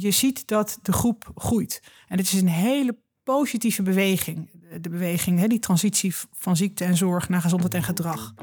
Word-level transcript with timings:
je 0.00 0.10
ziet 0.10 0.46
dat 0.46 0.78
de 0.82 0.92
groep 0.92 1.30
groeit. 1.34 1.82
En 2.08 2.18
het 2.18 2.26
is 2.26 2.40
een 2.40 2.48
hele 2.48 2.96
positieve 3.22 3.82
beweging. 3.82 4.50
De 4.80 4.88
beweging, 4.88 5.38
hè, 5.38 5.46
die 5.46 5.58
transitie 5.58 6.14
van 6.32 6.56
ziekte 6.56 6.84
en 6.84 6.96
zorg 6.96 7.28
naar 7.28 7.40
gezondheid 7.40 7.74
en 7.74 7.82
gedrag. 7.82 8.34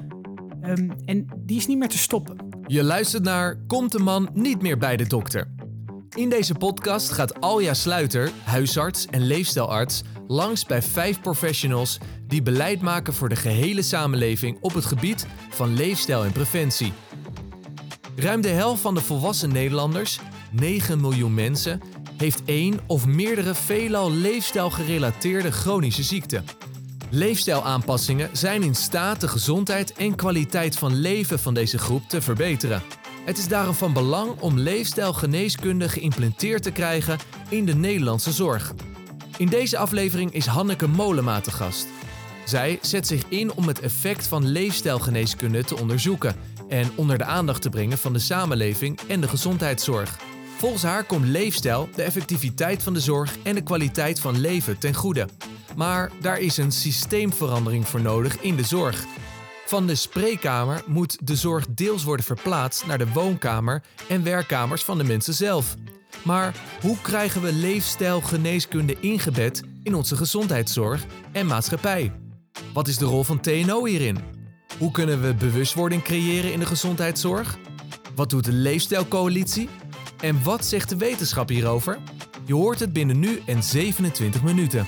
Ehm, 0.61 0.89
en 1.05 1.27
die 1.37 1.57
is 1.57 1.67
niet 1.67 1.77
meer 1.77 1.89
te 1.89 1.97
stoppen. 1.97 2.37
Je 2.67 2.83
luistert 2.83 3.23
naar 3.23 3.65
Komt 3.67 3.91
de 3.91 3.99
man 3.99 4.29
niet 4.33 4.61
meer 4.61 4.77
bij 4.77 4.97
de 4.97 5.07
dokter? 5.07 5.53
In 6.15 6.29
deze 6.29 6.53
podcast 6.53 7.11
gaat 7.11 7.39
Alja 7.39 7.73
Sluiter, 7.73 8.31
huisarts 8.43 9.05
en 9.05 9.21
leefstijlarts, 9.21 10.01
langs 10.27 10.65
bij 10.65 10.81
vijf 10.81 11.21
professionals 11.21 11.97
die 12.27 12.41
beleid 12.41 12.81
maken 12.81 13.13
voor 13.13 13.29
de 13.29 13.35
gehele 13.35 13.81
samenleving 13.81 14.57
op 14.61 14.73
het 14.73 14.85
gebied 14.85 15.27
van 15.49 15.73
leefstijl 15.73 16.23
en 16.23 16.31
preventie. 16.31 16.93
Ruim 18.15 18.41
de 18.41 18.47
helft 18.47 18.81
van 18.81 18.93
de 18.93 19.01
volwassen 19.01 19.51
Nederlanders, 19.51 20.19
9 20.51 21.01
miljoen 21.01 21.33
mensen, 21.33 21.81
heeft 22.17 22.41
één 22.45 22.79
of 22.85 23.05
meerdere 23.05 23.55
veelal 23.55 24.11
leefstijlgerelateerde 24.11 25.51
chronische 25.51 26.03
ziekten. 26.03 26.45
Leefstijlaanpassingen 27.09 28.29
zijn 28.31 28.63
in 28.63 28.75
staat 28.75 29.21
de 29.21 29.27
gezondheid 29.27 29.93
en 29.93 30.15
kwaliteit 30.15 30.77
van 30.77 30.95
leven 30.95 31.39
van 31.39 31.53
deze 31.53 31.77
groep 31.77 32.09
te 32.09 32.21
verbeteren. 32.21 32.81
Het 33.25 33.37
is 33.37 33.47
daarom 33.47 33.73
van 33.73 33.93
belang 33.93 34.39
om 34.39 34.59
leefstijlgeneeskunde 34.59 35.89
geïmplementeerd 35.89 36.63
te 36.63 36.71
krijgen 36.71 37.17
in 37.49 37.65
de 37.65 37.75
Nederlandse 37.75 38.31
zorg. 38.31 38.73
In 39.37 39.47
deze 39.47 39.77
aflevering 39.77 40.33
is 40.33 40.45
Hanneke 40.45 40.87
Molema 40.87 41.41
te 41.41 41.51
gast. 41.51 41.87
Zij 42.45 42.79
zet 42.81 43.07
zich 43.07 43.23
in 43.27 43.53
om 43.53 43.67
het 43.67 43.79
effect 43.79 44.27
van 44.27 44.47
leefstijlgeneeskunde 44.47 45.63
te 45.63 45.77
onderzoeken 45.79 46.35
en 46.69 46.91
onder 46.95 47.17
de 47.17 47.23
aandacht 47.23 47.61
te 47.61 47.69
brengen 47.69 47.97
van 47.97 48.13
de 48.13 48.19
samenleving 48.19 48.99
en 49.07 49.21
de 49.21 49.27
gezondheidszorg. 49.27 50.30
Volgens 50.61 50.83
haar 50.83 51.03
komt 51.03 51.25
leefstijl 51.25 51.89
de 51.95 52.01
effectiviteit 52.01 52.83
van 52.83 52.93
de 52.93 52.99
zorg 52.99 53.37
en 53.43 53.55
de 53.55 53.61
kwaliteit 53.61 54.19
van 54.19 54.39
leven 54.39 54.77
ten 54.77 54.93
goede. 54.93 55.27
Maar 55.75 56.11
daar 56.19 56.39
is 56.39 56.57
een 56.57 56.71
systeemverandering 56.71 57.87
voor 57.87 58.01
nodig 58.01 58.41
in 58.41 58.55
de 58.55 58.63
zorg. 58.63 59.05
Van 59.65 59.87
de 59.87 59.95
spreekkamer 59.95 60.83
moet 60.87 61.27
de 61.27 61.35
zorg 61.35 61.65
deels 61.69 62.03
worden 62.03 62.25
verplaatst 62.25 62.85
naar 62.85 62.97
de 62.97 63.11
woonkamer 63.11 63.83
en 64.09 64.23
werkkamers 64.23 64.83
van 64.83 64.97
de 64.97 65.03
mensen 65.03 65.33
zelf. 65.33 65.75
Maar 66.23 66.55
hoe 66.81 66.97
krijgen 67.01 67.41
we 67.41 67.53
leefstijlgeneeskunde 67.53 68.99
ingebed 68.99 69.63
in 69.83 69.95
onze 69.95 70.15
gezondheidszorg 70.15 71.05
en 71.31 71.45
maatschappij? 71.45 72.11
Wat 72.73 72.87
is 72.87 72.97
de 72.97 73.05
rol 73.05 73.23
van 73.23 73.39
TNO 73.39 73.85
hierin? 73.85 74.17
Hoe 74.77 74.91
kunnen 74.91 75.21
we 75.21 75.33
bewustwording 75.33 76.03
creëren 76.03 76.53
in 76.53 76.59
de 76.59 76.65
gezondheidszorg? 76.65 77.57
Wat 78.15 78.29
doet 78.29 78.45
de 78.45 78.51
Leefstijlcoalitie? 78.51 79.69
En 80.21 80.43
wat 80.43 80.65
zegt 80.65 80.89
de 80.89 80.97
wetenschap 80.97 81.49
hierover? 81.49 81.99
Je 82.45 82.53
hoort 82.53 82.79
het 82.79 82.93
binnen 82.93 83.19
nu 83.19 83.39
en 83.45 83.63
27 83.63 84.43
minuten. 84.43 84.85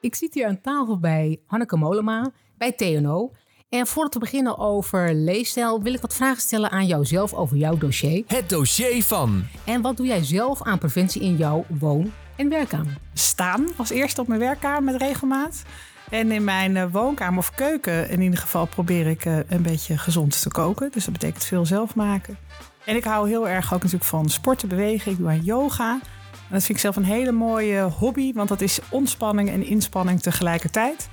Ik 0.00 0.14
zit 0.14 0.34
hier 0.34 0.46
aan 0.46 0.60
tafel 0.60 0.98
bij 0.98 1.40
Hanneke 1.46 1.76
Molema 1.76 2.30
bij 2.58 2.72
TNO. 2.72 3.32
En 3.68 3.86
voordat 3.86 4.14
we 4.14 4.20
beginnen 4.20 4.58
over 4.58 5.14
leefstijl, 5.14 5.82
wil 5.82 5.94
ik 5.94 6.00
wat 6.00 6.14
vragen 6.14 6.42
stellen 6.42 6.70
aan 6.70 6.86
jou 6.86 7.04
zelf 7.04 7.34
over 7.34 7.56
jouw 7.56 7.78
dossier. 7.78 8.24
Het 8.26 8.48
dossier 8.48 9.02
van. 9.02 9.44
En 9.64 9.82
wat 9.82 9.96
doe 9.96 10.06
jij 10.06 10.24
zelf 10.24 10.62
aan 10.62 10.78
preventie 10.78 11.22
in 11.22 11.36
jouw 11.36 11.64
woon- 11.78 12.12
en 12.36 12.48
werkkamer? 12.48 12.96
Staan 13.14 13.68
als 13.76 13.90
eerste 13.90 14.20
op 14.20 14.28
mijn 14.28 14.40
werkkamer 14.40 14.82
met 14.82 15.02
regelmaat. 15.02 15.62
En 16.10 16.30
in 16.30 16.44
mijn 16.44 16.76
eh, 16.76 16.92
woonkamer 16.92 17.38
of 17.38 17.54
keuken 17.54 18.08
in 18.08 18.20
ieder 18.20 18.38
geval 18.38 18.66
probeer 18.66 19.06
ik 19.06 19.24
eh, 19.24 19.38
een 19.48 19.62
beetje 19.62 19.98
gezond 19.98 20.42
te 20.42 20.48
koken. 20.48 20.90
Dus 20.92 21.04
dat 21.04 21.12
betekent 21.12 21.44
veel 21.44 21.66
zelf 21.66 21.94
maken. 21.94 22.38
En 22.84 22.96
ik 22.96 23.04
hou 23.04 23.28
heel 23.28 23.48
erg 23.48 23.64
ook 23.64 23.82
natuurlijk 23.82 24.10
van 24.10 24.28
sporten, 24.28 24.68
bewegen. 24.68 25.12
Ik 25.12 25.18
doe 25.18 25.28
aan 25.28 25.42
yoga. 25.42 25.92
En 26.32 26.56
dat 26.56 26.64
vind 26.64 26.78
ik 26.78 26.84
zelf 26.84 26.96
een 26.96 27.04
hele 27.04 27.32
mooie 27.32 27.80
hobby, 27.80 28.32
want 28.32 28.48
dat 28.48 28.60
is 28.60 28.78
ontspanning 28.88 29.48
en 29.48 29.66
inspanning 29.66 30.20
tegelijkertijd. 30.20 31.08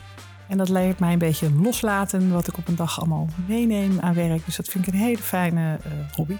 En 0.47 0.57
dat 0.57 0.69
leert 0.69 0.99
mij 0.99 1.13
een 1.13 1.19
beetje 1.19 1.51
loslaten 1.51 2.31
wat 2.31 2.47
ik 2.47 2.57
op 2.57 2.67
een 2.67 2.75
dag 2.75 2.99
allemaal 2.99 3.27
meeneem 3.47 3.99
aan 3.99 4.13
werk. 4.13 4.45
Dus 4.45 4.55
dat 4.55 4.67
vind 4.67 4.87
ik 4.87 4.93
een 4.93 4.99
hele 4.99 5.17
fijne 5.17 5.79
uh, 5.85 6.15
hobby. 6.15 6.35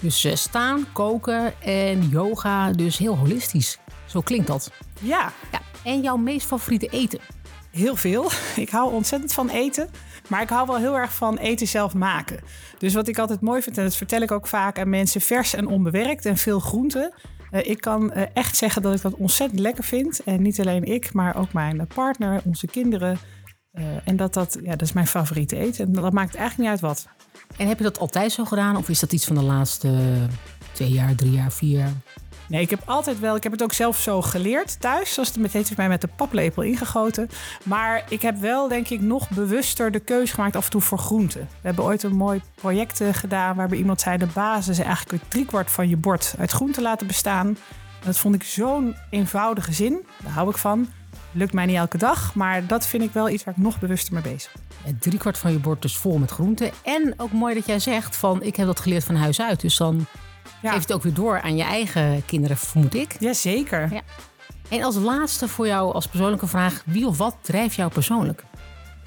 Dus 0.00 0.24
uh, 0.24 0.34
staan, 0.34 0.86
koken 0.92 1.60
en 1.60 2.08
yoga, 2.08 2.72
dus 2.72 2.98
heel 2.98 3.16
holistisch. 3.16 3.78
Zo 4.06 4.20
klinkt 4.20 4.46
dat. 4.46 4.70
Ja. 5.00 5.32
ja. 5.52 5.60
En 5.82 6.00
jouw 6.00 6.16
meest 6.16 6.46
favoriete 6.46 6.86
eten? 6.86 7.18
Heel 7.70 7.96
veel. 7.96 8.30
Ik 8.56 8.70
hou 8.70 8.92
ontzettend 8.92 9.32
van 9.32 9.48
eten. 9.48 9.90
Maar 10.30 10.42
ik 10.42 10.48
hou 10.48 10.66
wel 10.66 10.76
heel 10.76 10.96
erg 10.96 11.14
van 11.14 11.36
eten 11.36 11.66
zelf 11.66 11.94
maken. 11.94 12.40
Dus 12.78 12.94
wat 12.94 13.08
ik 13.08 13.18
altijd 13.18 13.40
mooi 13.40 13.62
vind, 13.62 13.78
en 13.78 13.84
dat 13.84 13.96
vertel 13.96 14.20
ik 14.20 14.30
ook 14.30 14.46
vaak 14.46 14.78
aan 14.78 14.88
mensen, 14.88 15.20
vers 15.20 15.54
en 15.54 15.66
onbewerkt 15.66 16.26
en 16.26 16.36
veel 16.36 16.60
groenten. 16.60 17.12
Uh, 17.50 17.68
ik 17.68 17.80
kan 17.80 18.12
uh, 18.16 18.22
echt 18.34 18.56
zeggen 18.56 18.82
dat 18.82 18.94
ik 18.94 19.02
dat 19.02 19.14
ontzettend 19.14 19.60
lekker 19.60 19.84
vind. 19.84 20.22
En 20.24 20.42
niet 20.42 20.60
alleen 20.60 20.84
ik, 20.84 21.12
maar 21.12 21.36
ook 21.36 21.52
mijn 21.52 21.86
partner, 21.94 22.40
onze 22.44 22.66
kinderen. 22.66 23.18
Uh, 23.72 23.84
en 24.04 24.16
dat, 24.16 24.34
dat, 24.34 24.58
ja, 24.62 24.70
dat 24.70 24.82
is 24.82 24.92
mijn 24.92 25.06
favoriete 25.06 25.56
eten. 25.56 25.86
En 25.86 25.92
dat 25.92 26.12
maakt 26.12 26.34
eigenlijk 26.34 26.58
niet 26.58 26.68
uit 26.68 26.80
wat. 26.80 27.08
En 27.56 27.68
heb 27.68 27.78
je 27.78 27.84
dat 27.84 27.98
altijd 27.98 28.32
zo 28.32 28.44
gedaan? 28.44 28.76
Of 28.76 28.88
is 28.88 29.00
dat 29.00 29.12
iets 29.12 29.24
van 29.24 29.36
de 29.36 29.42
laatste 29.42 29.98
twee 30.72 30.90
jaar, 30.90 31.14
drie 31.14 31.32
jaar, 31.32 31.52
vier 31.52 31.78
jaar? 31.78 31.92
Nee, 32.50 32.60
ik 32.60 32.70
heb 32.70 32.82
altijd 32.84 33.20
wel, 33.20 33.36
ik 33.36 33.42
heb 33.42 33.52
het 33.52 33.62
ook 33.62 33.72
zelf 33.72 33.98
zo 33.98 34.22
geleerd 34.22 34.80
thuis. 34.80 35.14
Zoals 35.14 35.32
het 35.34 35.52
heeft 35.52 35.76
mij 35.76 35.88
met 35.88 36.00
de 36.00 36.08
paplepel 36.16 36.62
ingegoten. 36.62 37.28
Maar 37.62 38.04
ik 38.08 38.22
heb 38.22 38.36
wel, 38.36 38.68
denk 38.68 38.88
ik, 38.88 39.00
nog 39.00 39.28
bewuster 39.28 39.90
de 39.90 40.00
keuze 40.00 40.34
gemaakt 40.34 40.56
af 40.56 40.64
en 40.64 40.70
toe 40.70 40.80
voor 40.80 40.98
groenten. 40.98 41.40
We 41.40 41.66
hebben 41.66 41.84
ooit 41.84 42.02
een 42.02 42.16
mooi 42.16 42.42
project 42.54 43.02
gedaan 43.12 43.56
waarbij 43.56 43.78
iemand 43.78 44.00
zei: 44.00 44.16
de 44.16 44.26
basis 44.26 44.78
is 44.78 44.84
eigenlijk 44.84 45.24
driekwart 45.28 45.70
van 45.70 45.88
je 45.88 45.96
bord 45.96 46.34
uit 46.38 46.50
groenten 46.50 46.82
laten 46.82 47.06
bestaan. 47.06 47.46
En 47.46 48.06
dat 48.06 48.18
vond 48.18 48.34
ik 48.34 48.42
zo'n 48.42 48.96
eenvoudige 49.10 49.72
zin. 49.72 50.06
Daar 50.22 50.32
hou 50.32 50.50
ik 50.50 50.56
van. 50.56 50.88
Lukt 51.32 51.52
mij 51.52 51.66
niet 51.66 51.76
elke 51.76 51.98
dag, 51.98 52.34
maar 52.34 52.66
dat 52.66 52.86
vind 52.86 53.02
ik 53.02 53.12
wel 53.12 53.28
iets 53.28 53.44
waar 53.44 53.54
ik 53.56 53.62
nog 53.62 53.78
bewuster 53.78 54.12
mee 54.14 54.22
bezig 54.22 54.52
ben. 54.84 54.98
Drie 54.98 55.18
kwart 55.18 55.38
van 55.38 55.52
je 55.52 55.58
bord 55.58 55.82
dus 55.82 55.96
vol 55.96 56.18
met 56.18 56.30
groenten. 56.30 56.70
En 56.82 57.14
ook 57.16 57.32
mooi 57.32 57.54
dat 57.54 57.66
jij 57.66 57.78
zegt 57.78 58.16
van 58.16 58.42
ik 58.42 58.56
heb 58.56 58.66
dat 58.66 58.80
geleerd 58.80 59.04
van 59.04 59.14
huis 59.14 59.40
uit. 59.40 59.60
Dus 59.60 59.76
dan 59.76 60.06
ja. 60.62 60.72
geef 60.72 60.80
het 60.80 60.92
ook 60.92 61.02
weer 61.02 61.14
door 61.14 61.40
aan 61.40 61.56
je 61.56 61.62
eigen 61.62 62.24
kinderen, 62.26 62.56
vermoed 62.56 62.94
ik. 62.94 63.16
Jazeker. 63.18 63.92
Ja. 63.92 64.00
En 64.68 64.82
als 64.82 64.96
laatste 64.96 65.48
voor 65.48 65.66
jou 65.66 65.92
als 65.92 66.06
persoonlijke 66.06 66.46
vraag, 66.46 66.82
wie 66.86 67.06
of 67.06 67.18
wat 67.18 67.36
drijft 67.40 67.74
jou 67.74 67.90
persoonlijk? 67.90 68.44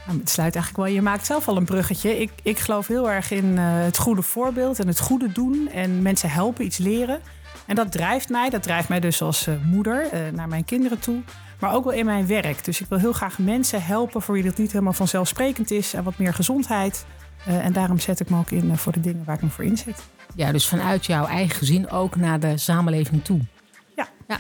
Nou, 0.06 0.20
het 0.20 0.30
sluit 0.30 0.56
eigenlijk 0.56 0.86
wel, 0.86 0.96
je 0.96 1.02
maakt 1.02 1.26
zelf 1.26 1.48
al 1.48 1.58
een 1.58 1.66
bruggetje. 1.66 2.20
Ik, 2.20 2.32
ik 2.44 2.60
geloof 2.60 2.88
heel 2.88 3.12
erg 3.12 3.32
in 3.32 3.46
uh, 3.46 3.62
het 3.64 3.98
goede 3.98 4.22
voorbeeld 4.22 4.80
en 4.80 4.88
het 4.88 5.00
goede 5.00 5.32
doen 5.32 5.70
en 5.74 6.02
mensen 6.02 6.30
helpen, 6.30 6.66
iets 6.66 6.78
leren. 6.78 7.22
En 7.66 7.76
dat 7.76 7.92
drijft 7.92 8.30
mij. 8.30 8.50
Dat 8.50 8.64
drijft 8.64 8.90
mij 8.90 9.00
dus 9.00 9.22
als 9.22 9.48
uh, 9.48 9.56
moeder 9.66 10.06
uh, 10.14 10.20
naar 10.34 10.48
mijn 10.48 10.66
kinderen 10.66 11.00
toe. 11.00 11.22
Maar 11.60 11.74
ook 11.74 11.84
wel 11.84 11.94
in 11.94 12.06
mijn 12.06 12.28
werk. 12.28 12.66
Dus 12.66 12.82
ik 12.82 12.88
wil 12.90 12.98
heel 12.98 13.14
graag 13.14 13.40
mensen 13.40 13.84
helpen 13.84 14.22
voor 14.22 14.34
wie 14.34 14.44
dat 14.44 14.58
niet 14.58 14.72
helemaal 14.72 14.94
vanzelfsprekend 14.94 15.72
is. 15.72 15.94
En 15.94 16.04
wat 16.04 16.18
meer 16.18 16.34
gezondheid. 16.34 17.06
En 17.46 17.74
daarom 17.74 18.00
zet 18.00 18.20
ik 18.20 18.30
me 18.30 18.38
ook 18.38 18.52
in 18.52 18.78
voor 18.78 18.92
de 18.92 19.00
dingen 19.00 19.24
waar 19.26 19.36
ik 19.36 19.42
me 19.42 19.50
voor 19.50 19.64
inzet. 19.64 20.04
Ja, 20.36 20.52
dus 20.52 20.68
vanuit 20.68 21.06
jouw 21.06 21.26
eigen 21.26 21.56
gezin 21.56 21.90
ook 21.90 22.16
naar 22.16 22.40
de 22.40 22.58
samenleving 22.58 23.24
toe. 23.24 23.40
Ja. 23.96 24.08
ja. 24.28 24.40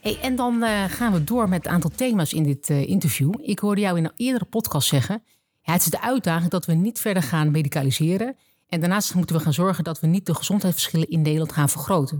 Hey, 0.00 0.18
en 0.20 0.36
dan 0.36 0.62
gaan 0.88 1.12
we 1.12 1.24
door 1.24 1.48
met 1.48 1.66
een 1.66 1.72
aantal 1.72 1.90
thema's 1.90 2.32
in 2.32 2.42
dit 2.42 2.70
interview. 2.70 3.34
Ik 3.42 3.58
hoorde 3.58 3.80
jou 3.80 3.96
in 3.98 4.04
een 4.04 4.12
eerdere 4.16 4.44
podcast 4.44 4.88
zeggen... 4.88 5.22
Ja, 5.62 5.72
het 5.72 5.82
is 5.82 5.90
de 5.90 6.00
uitdaging 6.00 6.50
dat 6.50 6.66
we 6.66 6.72
niet 6.72 7.00
verder 7.00 7.22
gaan 7.22 7.50
medicaliseren. 7.50 8.36
En 8.68 8.80
daarnaast 8.80 9.14
moeten 9.14 9.36
we 9.36 9.42
gaan 9.42 9.52
zorgen 9.52 9.84
dat 9.84 10.00
we 10.00 10.06
niet 10.06 10.26
de 10.26 10.34
gezondheidsverschillen 10.34 11.08
in 11.08 11.22
Nederland 11.22 11.52
gaan 11.52 11.68
vergroten. 11.68 12.16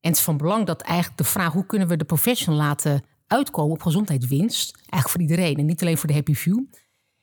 En 0.00 0.08
het 0.08 0.16
is 0.16 0.22
van 0.22 0.36
belang 0.36 0.66
dat 0.66 0.80
eigenlijk 0.80 1.18
de 1.18 1.24
vraag 1.24 1.52
hoe 1.52 1.66
kunnen 1.66 1.88
we 1.88 1.96
de 1.96 2.04
professional 2.04 2.58
laten 2.58 3.02
uitkomen 3.26 3.72
op 3.72 3.82
gezondheidswinst, 3.82 4.74
eigenlijk 4.76 5.08
voor 5.08 5.20
iedereen 5.20 5.56
en 5.56 5.66
niet 5.66 5.80
alleen 5.80 5.98
voor 5.98 6.08
de 6.08 6.14
happy 6.14 6.34
few. 6.34 6.64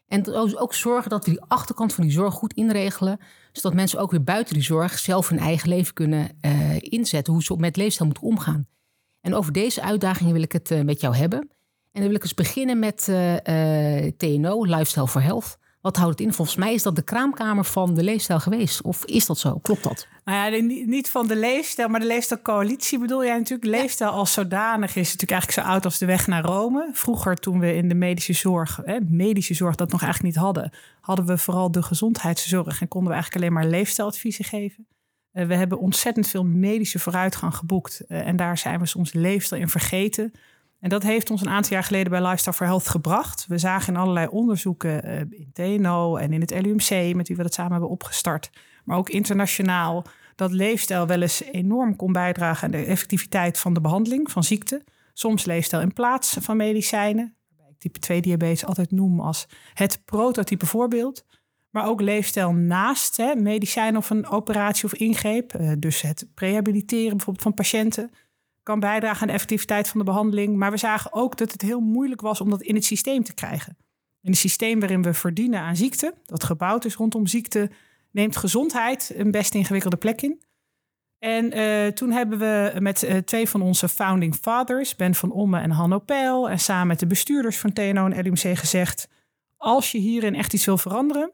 En 0.07 0.33
ook 0.57 0.73
zorgen 0.73 1.09
dat 1.09 1.25
we 1.25 1.31
die 1.31 1.41
achterkant 1.41 1.93
van 1.93 2.03
die 2.03 2.13
zorg 2.13 2.33
goed 2.33 2.53
inregelen, 2.53 3.19
zodat 3.61 3.73
mensen 3.73 3.99
ook 3.99 4.11
weer 4.11 4.23
buiten 4.23 4.53
die 4.53 4.63
zorg 4.63 4.99
zelf 4.99 5.29
hun 5.29 5.39
eigen 5.39 5.69
leven 5.69 5.93
kunnen 5.93 6.37
uh, 6.41 6.75
inzetten, 6.79 7.33
hoe 7.33 7.43
ze 7.43 7.55
met 7.57 7.75
leefstijl 7.77 8.09
moeten 8.09 8.27
omgaan. 8.27 8.67
En 9.21 9.33
over 9.33 9.51
deze 9.51 9.81
uitdagingen 9.81 10.33
wil 10.33 10.41
ik 10.41 10.51
het 10.51 10.71
uh, 10.71 10.81
met 10.81 11.01
jou 11.01 11.15
hebben. 11.15 11.39
En 11.39 12.03
dan 12.03 12.11
wil 12.11 12.15
ik 12.15 12.23
eens 12.23 12.33
beginnen 12.33 12.79
met 12.79 13.07
uh, 13.09 13.35
TNO, 14.17 14.65
Lifestyle 14.65 15.07
for 15.07 15.21
Health. 15.21 15.57
Wat 15.87 15.97
houdt 15.97 16.19
het 16.19 16.27
in? 16.27 16.33
Volgens 16.33 16.57
mij 16.57 16.73
is 16.73 16.83
dat 16.83 16.95
de 16.95 17.01
kraamkamer 17.01 17.65
van 17.65 17.93
de 17.93 18.03
leefstijl 18.03 18.39
geweest. 18.39 18.81
Of 18.81 19.05
is 19.05 19.25
dat 19.25 19.37
zo? 19.37 19.59
Klopt 19.61 19.83
dat? 19.83 20.07
Nou 20.25 20.51
ja, 20.51 20.61
niet 20.85 21.09
van 21.09 21.27
de 21.27 21.35
leefstijl, 21.35 21.87
maar 21.87 21.99
de 21.99 22.05
leefstijlcoalitie 22.05 22.99
bedoel 22.99 23.25
jij 23.25 23.37
natuurlijk. 23.37 23.81
Leefstijl 23.81 24.09
als 24.09 24.33
zodanig 24.33 24.89
is 24.89 25.13
natuurlijk 25.13 25.31
eigenlijk 25.31 25.61
zo 25.61 25.73
oud 25.73 25.85
als 25.85 25.97
de 25.97 26.05
weg 26.05 26.27
naar 26.27 26.43
Rome. 26.43 26.89
Vroeger 26.93 27.35
toen 27.35 27.59
we 27.59 27.75
in 27.75 27.87
de 27.89 27.95
medische 27.95 28.33
zorg, 28.33 28.79
hè, 28.83 28.97
medische 29.09 29.53
zorg 29.53 29.75
dat 29.75 29.91
nog 29.91 30.01
eigenlijk 30.01 30.35
niet 30.35 30.43
hadden, 30.43 30.71
hadden 31.01 31.25
we 31.25 31.37
vooral 31.37 31.71
de 31.71 31.81
gezondheidszorg 31.81 32.81
en 32.81 32.87
konden 32.87 33.09
we 33.09 33.15
eigenlijk 33.15 33.35
alleen 33.35 33.53
maar 33.53 33.71
leefstijladviezen 33.71 34.45
geven. 34.45 34.87
Uh, 35.33 35.45
we 35.45 35.55
hebben 35.55 35.79
ontzettend 35.79 36.27
veel 36.27 36.43
medische 36.43 36.99
vooruitgang 36.99 37.55
geboekt. 37.55 38.03
Uh, 38.07 38.27
en 38.27 38.35
daar 38.35 38.57
zijn 38.57 38.79
we 38.79 38.85
soms 38.85 39.13
leefstijl 39.13 39.61
in 39.61 39.69
vergeten. 39.69 40.31
En 40.79 40.89
dat 40.89 41.03
heeft 41.03 41.31
ons 41.31 41.41
een 41.41 41.49
aantal 41.49 41.71
jaar 41.71 41.83
geleden 41.83 42.11
bij 42.11 42.21
Lifestyle 42.21 42.53
for 42.53 42.65
Health 42.65 42.87
gebracht. 42.87 43.45
We 43.47 43.57
zagen 43.57 43.93
in 43.93 43.99
allerlei 43.99 44.27
onderzoeken 44.27 45.07
uh, 45.07 45.19
in 45.19 45.49
TNO 45.53 46.15
en 46.15 46.33
in 46.33 46.41
het 46.41 46.51
LUMC, 46.61 47.15
met 47.15 47.27
wie 47.27 47.37
we 47.37 47.43
dat 47.43 47.53
samen 47.53 47.71
hebben 47.71 47.89
opgestart, 47.89 48.49
maar 48.83 48.97
ook 48.97 49.09
internationaal, 49.09 50.05
dat 50.35 50.51
leefstijl 50.51 51.07
wel 51.07 51.21
eens 51.21 51.43
enorm 51.43 51.95
kon 51.95 52.11
bijdragen 52.11 52.63
aan 52.63 52.71
de 52.71 52.85
effectiviteit 52.85 53.59
van 53.59 53.73
de 53.73 53.81
behandeling 53.81 54.31
van 54.31 54.43
ziekte. 54.43 54.83
Soms 55.13 55.45
leefstijl 55.45 55.81
in 55.81 55.93
plaats 55.93 56.37
van 56.39 56.57
medicijnen. 56.57 57.35
Waarbij 57.47 57.69
ik 57.69 57.79
type 57.79 57.99
2 57.99 58.21
diabetes 58.21 58.65
altijd 58.65 58.91
noem 58.91 59.19
als 59.19 59.47
het 59.73 60.01
prototype 60.05 60.65
voorbeeld. 60.65 61.25
Maar 61.69 61.87
ook 61.87 62.01
leefstijl 62.01 62.53
naast 62.53 63.17
hè, 63.17 63.35
medicijn 63.35 63.97
of 63.97 64.09
een 64.09 64.27
operatie 64.27 64.85
of 64.85 64.93
ingreep. 64.93 65.53
Uh, 65.53 65.71
dus 65.79 66.01
het 66.01 66.27
prehabiliteren 66.33 67.17
bijvoorbeeld 67.17 67.43
van 67.43 67.53
patiënten 67.53 68.11
kan 68.67 68.79
bijdragen 68.79 69.21
aan 69.21 69.27
de 69.27 69.33
effectiviteit 69.33 69.87
van 69.87 69.99
de 69.99 70.05
behandeling. 70.05 70.55
Maar 70.55 70.71
we 70.71 70.77
zagen 70.77 71.13
ook 71.13 71.37
dat 71.37 71.51
het 71.51 71.61
heel 71.61 71.79
moeilijk 71.79 72.21
was 72.21 72.41
om 72.41 72.49
dat 72.49 72.61
in 72.61 72.75
het 72.75 72.85
systeem 72.85 73.23
te 73.23 73.33
krijgen. 73.33 73.77
In 74.21 74.31
het 74.31 74.39
systeem 74.39 74.79
waarin 74.79 75.01
we 75.01 75.13
verdienen 75.13 75.59
aan 75.59 75.75
ziekte, 75.75 76.13
dat 76.25 76.43
gebouwd 76.43 76.85
is 76.85 76.95
rondom 76.95 77.27
ziekte, 77.27 77.69
neemt 78.11 78.37
gezondheid 78.37 79.13
een 79.15 79.31
best 79.31 79.53
ingewikkelde 79.53 79.97
plek 79.97 80.21
in. 80.21 80.41
En 81.19 81.57
uh, 81.57 81.87
toen 81.87 82.11
hebben 82.11 82.39
we 82.39 82.79
met 82.79 83.03
uh, 83.03 83.17
twee 83.17 83.49
van 83.49 83.61
onze 83.61 83.89
founding 83.89 84.35
fathers, 84.35 84.95
Ben 84.95 85.15
van 85.15 85.31
Omme 85.31 85.59
en 85.59 85.71
Hanno 85.71 85.99
Peil, 85.99 86.49
en 86.49 86.59
samen 86.59 86.87
met 86.87 86.99
de 86.99 87.07
bestuurders 87.07 87.57
van 87.57 87.73
TNO 87.73 88.07
en 88.07 88.23
LUMC 88.23 88.57
gezegd: 88.57 89.07
als 89.57 89.91
je 89.91 89.97
hierin 89.97 90.35
echt 90.35 90.53
iets 90.53 90.65
wil 90.65 90.77
veranderen, 90.77 91.31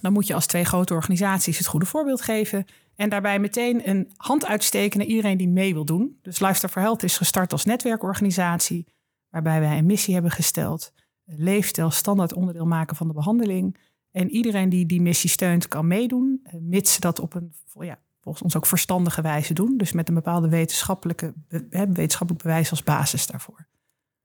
dan 0.00 0.12
moet 0.12 0.26
je 0.26 0.34
als 0.34 0.46
twee 0.46 0.64
grote 0.64 0.94
organisaties 0.94 1.58
het 1.58 1.66
goede 1.66 1.86
voorbeeld 1.86 2.20
geven. 2.20 2.64
En 2.96 3.08
daarbij 3.08 3.38
meteen 3.38 3.88
een 3.88 4.12
hand 4.16 4.46
uitsteken 4.46 4.98
naar 4.98 5.06
iedereen 5.06 5.38
die 5.38 5.48
mee 5.48 5.74
wil 5.74 5.84
doen. 5.84 6.18
Dus 6.22 6.38
Lifestyle 6.38 6.72
for 6.72 6.82
Health 6.82 7.02
is 7.02 7.16
gestart 7.16 7.52
als 7.52 7.64
netwerkorganisatie, 7.64 8.86
waarbij 9.30 9.60
wij 9.60 9.78
een 9.78 9.86
missie 9.86 10.14
hebben 10.14 10.32
gesteld. 10.32 10.92
Leefstijl 11.24 11.90
standaard 11.90 12.32
onderdeel 12.32 12.66
maken 12.66 12.96
van 12.96 13.06
de 13.06 13.14
behandeling. 13.14 13.78
En 14.10 14.30
iedereen 14.30 14.68
die 14.68 14.86
die 14.86 15.00
missie 15.00 15.30
steunt, 15.30 15.68
kan 15.68 15.86
meedoen, 15.86 16.40
eh, 16.42 16.54
mits 16.60 16.92
ze 16.92 17.00
dat 17.00 17.20
op 17.20 17.34
een 17.34 17.54
ja, 17.80 17.98
volgens 18.20 18.44
ons 18.44 18.56
ook 18.56 18.66
verstandige 18.66 19.22
wijze 19.22 19.54
doen. 19.54 19.76
Dus 19.76 19.92
met 19.92 20.08
een 20.08 20.14
bepaalde 20.14 20.48
wetenschappelijke, 20.48 21.34
wetenschappelijk 21.70 22.42
bewijs 22.42 22.70
als 22.70 22.82
basis 22.82 23.26
daarvoor. 23.26 23.66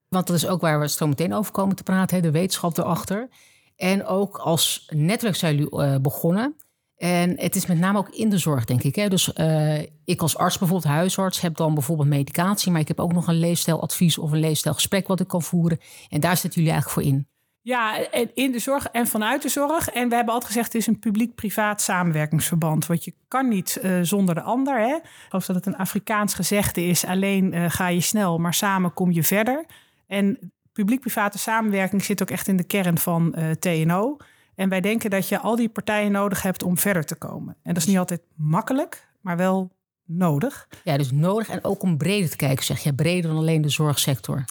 Want 0.07 0.27
dat 0.27 0.35
is 0.35 0.47
ook 0.47 0.61
waar 0.61 0.79
we 0.79 0.89
zo 0.89 1.07
meteen 1.07 1.33
over 1.33 1.51
komen 1.51 1.75
te 1.75 1.83
praten, 1.83 2.21
de 2.21 2.31
wetenschap 2.31 2.77
erachter. 2.77 3.29
En 3.77 4.05
ook 4.05 4.37
als 4.37 4.87
netwerk 4.95 5.35
zijn 5.35 5.55
jullie 5.55 5.83
uh, 5.83 5.95
begonnen. 5.97 6.55
En 6.97 7.39
het 7.39 7.55
is 7.55 7.65
met 7.65 7.79
name 7.79 7.97
ook 7.97 8.09
in 8.09 8.29
de 8.29 8.37
zorg, 8.37 8.65
denk 8.65 8.83
ik. 8.83 8.95
Hè? 8.95 9.07
Dus 9.07 9.31
uh, 9.35 9.79
ik 10.05 10.21
als 10.21 10.37
arts, 10.37 10.57
bijvoorbeeld 10.57 10.93
huisarts, 10.93 11.41
heb 11.41 11.55
dan 11.55 11.73
bijvoorbeeld 11.73 12.07
medicatie. 12.07 12.71
Maar 12.71 12.81
ik 12.81 12.87
heb 12.87 12.99
ook 12.99 13.13
nog 13.13 13.27
een 13.27 13.39
leefstijladvies 13.39 14.17
of 14.17 14.31
een 14.31 14.39
leefstijlgesprek 14.39 15.07
wat 15.07 15.19
ik 15.19 15.27
kan 15.27 15.41
voeren. 15.41 15.79
En 16.09 16.19
daar 16.19 16.37
zitten 16.37 16.61
jullie 16.61 16.75
eigenlijk 16.75 17.07
voor 17.07 17.13
in. 17.13 17.27
Ja, 17.61 18.11
in 18.33 18.51
de 18.51 18.59
zorg 18.59 18.87
en 18.87 19.07
vanuit 19.07 19.41
de 19.41 19.49
zorg. 19.49 19.89
En 19.89 20.09
we 20.09 20.15
hebben 20.15 20.33
altijd 20.33 20.51
gezegd, 20.51 20.73
het 20.73 20.81
is 20.81 20.87
een 20.87 20.99
publiek-privaat 20.99 21.81
samenwerkingsverband. 21.81 22.85
Want 22.85 23.03
je 23.03 23.13
kan 23.27 23.47
niet 23.47 23.79
uh, 23.83 23.99
zonder 24.01 24.35
de 24.35 24.41
ander. 24.41 24.79
Hè? 24.79 24.97
Of 25.29 25.45
dat 25.45 25.55
het 25.55 25.65
een 25.65 25.77
Afrikaans 25.77 26.33
gezegde 26.33 26.85
is, 26.85 27.05
alleen 27.05 27.71
ga 27.71 27.87
je 27.87 28.01
snel, 28.01 28.37
maar 28.37 28.53
samen 28.53 28.93
kom 28.93 29.11
je 29.11 29.23
verder. 29.23 29.65
En 30.07 30.51
publiek-private 30.77 31.37
samenwerking 31.37 32.03
zit 32.03 32.21
ook 32.21 32.29
echt 32.29 32.47
in 32.47 32.57
de 32.57 32.63
kern 32.63 32.97
van 32.97 33.35
uh, 33.37 33.51
TNO. 33.51 34.17
En 34.55 34.69
wij 34.69 34.81
denken 34.81 35.09
dat 35.09 35.29
je 35.29 35.39
al 35.39 35.55
die 35.55 35.69
partijen 35.69 36.11
nodig 36.11 36.41
hebt 36.41 36.63
om 36.63 36.77
verder 36.77 37.05
te 37.05 37.15
komen. 37.15 37.55
En 37.63 37.73
dat 37.73 37.83
is 37.83 37.87
niet 37.87 37.97
altijd 37.97 38.21
makkelijk, 38.35 39.07
maar 39.21 39.37
wel 39.37 39.71
nodig. 40.05 40.67
Ja, 40.83 40.97
dus 40.97 41.11
nodig 41.11 41.49
en 41.49 41.63
ook 41.63 41.83
om 41.83 41.97
breder 41.97 42.29
te 42.29 42.35
kijken, 42.35 42.65
zeg 42.65 42.79
je. 42.79 42.93
Breder 42.93 43.29
dan 43.29 43.39
alleen 43.39 43.61
de 43.61 43.69
zorgsector. 43.69 44.45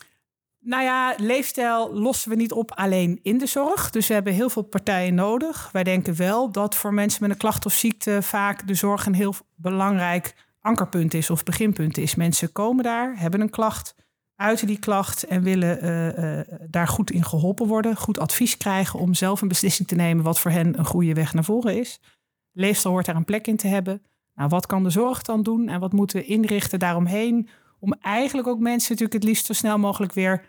Nou 0.60 0.82
ja, 0.82 1.14
leefstijl 1.16 1.94
lossen 1.94 2.30
we 2.30 2.36
niet 2.36 2.52
op 2.52 2.72
alleen 2.72 3.18
in 3.22 3.38
de 3.38 3.46
zorg. 3.46 3.90
Dus 3.90 4.06
we 4.06 4.14
hebben 4.14 4.32
heel 4.32 4.50
veel 4.50 4.62
partijen 4.62 5.14
nodig. 5.14 5.68
Wij 5.72 5.84
denken 5.84 6.16
wel 6.16 6.52
dat 6.52 6.74
voor 6.74 6.94
mensen 6.94 7.22
met 7.22 7.30
een 7.30 7.36
klacht 7.36 7.66
of 7.66 7.72
ziekte 7.72 8.22
vaak 8.22 8.66
de 8.66 8.74
zorg 8.74 9.06
een 9.06 9.14
heel 9.14 9.34
belangrijk 9.54 10.34
ankerpunt 10.60 11.14
is 11.14 11.30
of 11.30 11.42
beginpunt 11.42 11.98
is. 11.98 12.14
Mensen 12.14 12.52
komen 12.52 12.84
daar, 12.84 13.18
hebben 13.18 13.40
een 13.40 13.50
klacht, 13.50 13.94
uiten 14.36 14.66
die 14.66 14.78
klacht 14.78 15.24
en 15.24 15.42
willen 15.42 15.84
uh, 15.84 16.36
uh, 16.38 16.40
daar 16.70 16.88
goed 16.88 17.10
in 17.10 17.24
geholpen 17.24 17.66
worden, 17.66 17.96
goed 17.96 18.18
advies 18.18 18.56
krijgen 18.56 18.98
om 18.98 19.14
zelf 19.14 19.42
een 19.42 19.48
beslissing 19.48 19.88
te 19.88 19.94
nemen 19.94 20.24
wat 20.24 20.40
voor 20.40 20.50
hen 20.50 20.78
een 20.78 20.86
goede 20.86 21.14
weg 21.14 21.34
naar 21.34 21.44
voren 21.44 21.78
is. 21.78 22.00
Leefstijl 22.52 22.94
hoort 22.94 23.06
daar 23.06 23.16
een 23.16 23.24
plek 23.24 23.46
in 23.46 23.56
te 23.56 23.66
hebben. 23.66 24.02
Nou, 24.34 24.48
wat 24.48 24.66
kan 24.66 24.82
de 24.82 24.90
zorg 24.90 25.22
dan 25.22 25.42
doen 25.42 25.68
en 25.68 25.80
wat 25.80 25.92
moeten 25.92 26.18
we 26.18 26.24
inrichten 26.24 26.78
daaromheen 26.78 27.48
om 27.78 27.94
eigenlijk 28.00 28.48
ook 28.48 28.58
mensen 28.58 28.90
natuurlijk 28.90 29.12
het 29.12 29.24
liefst 29.24 29.46
zo 29.46 29.52
snel 29.52 29.78
mogelijk 29.78 30.12
weer 30.12 30.44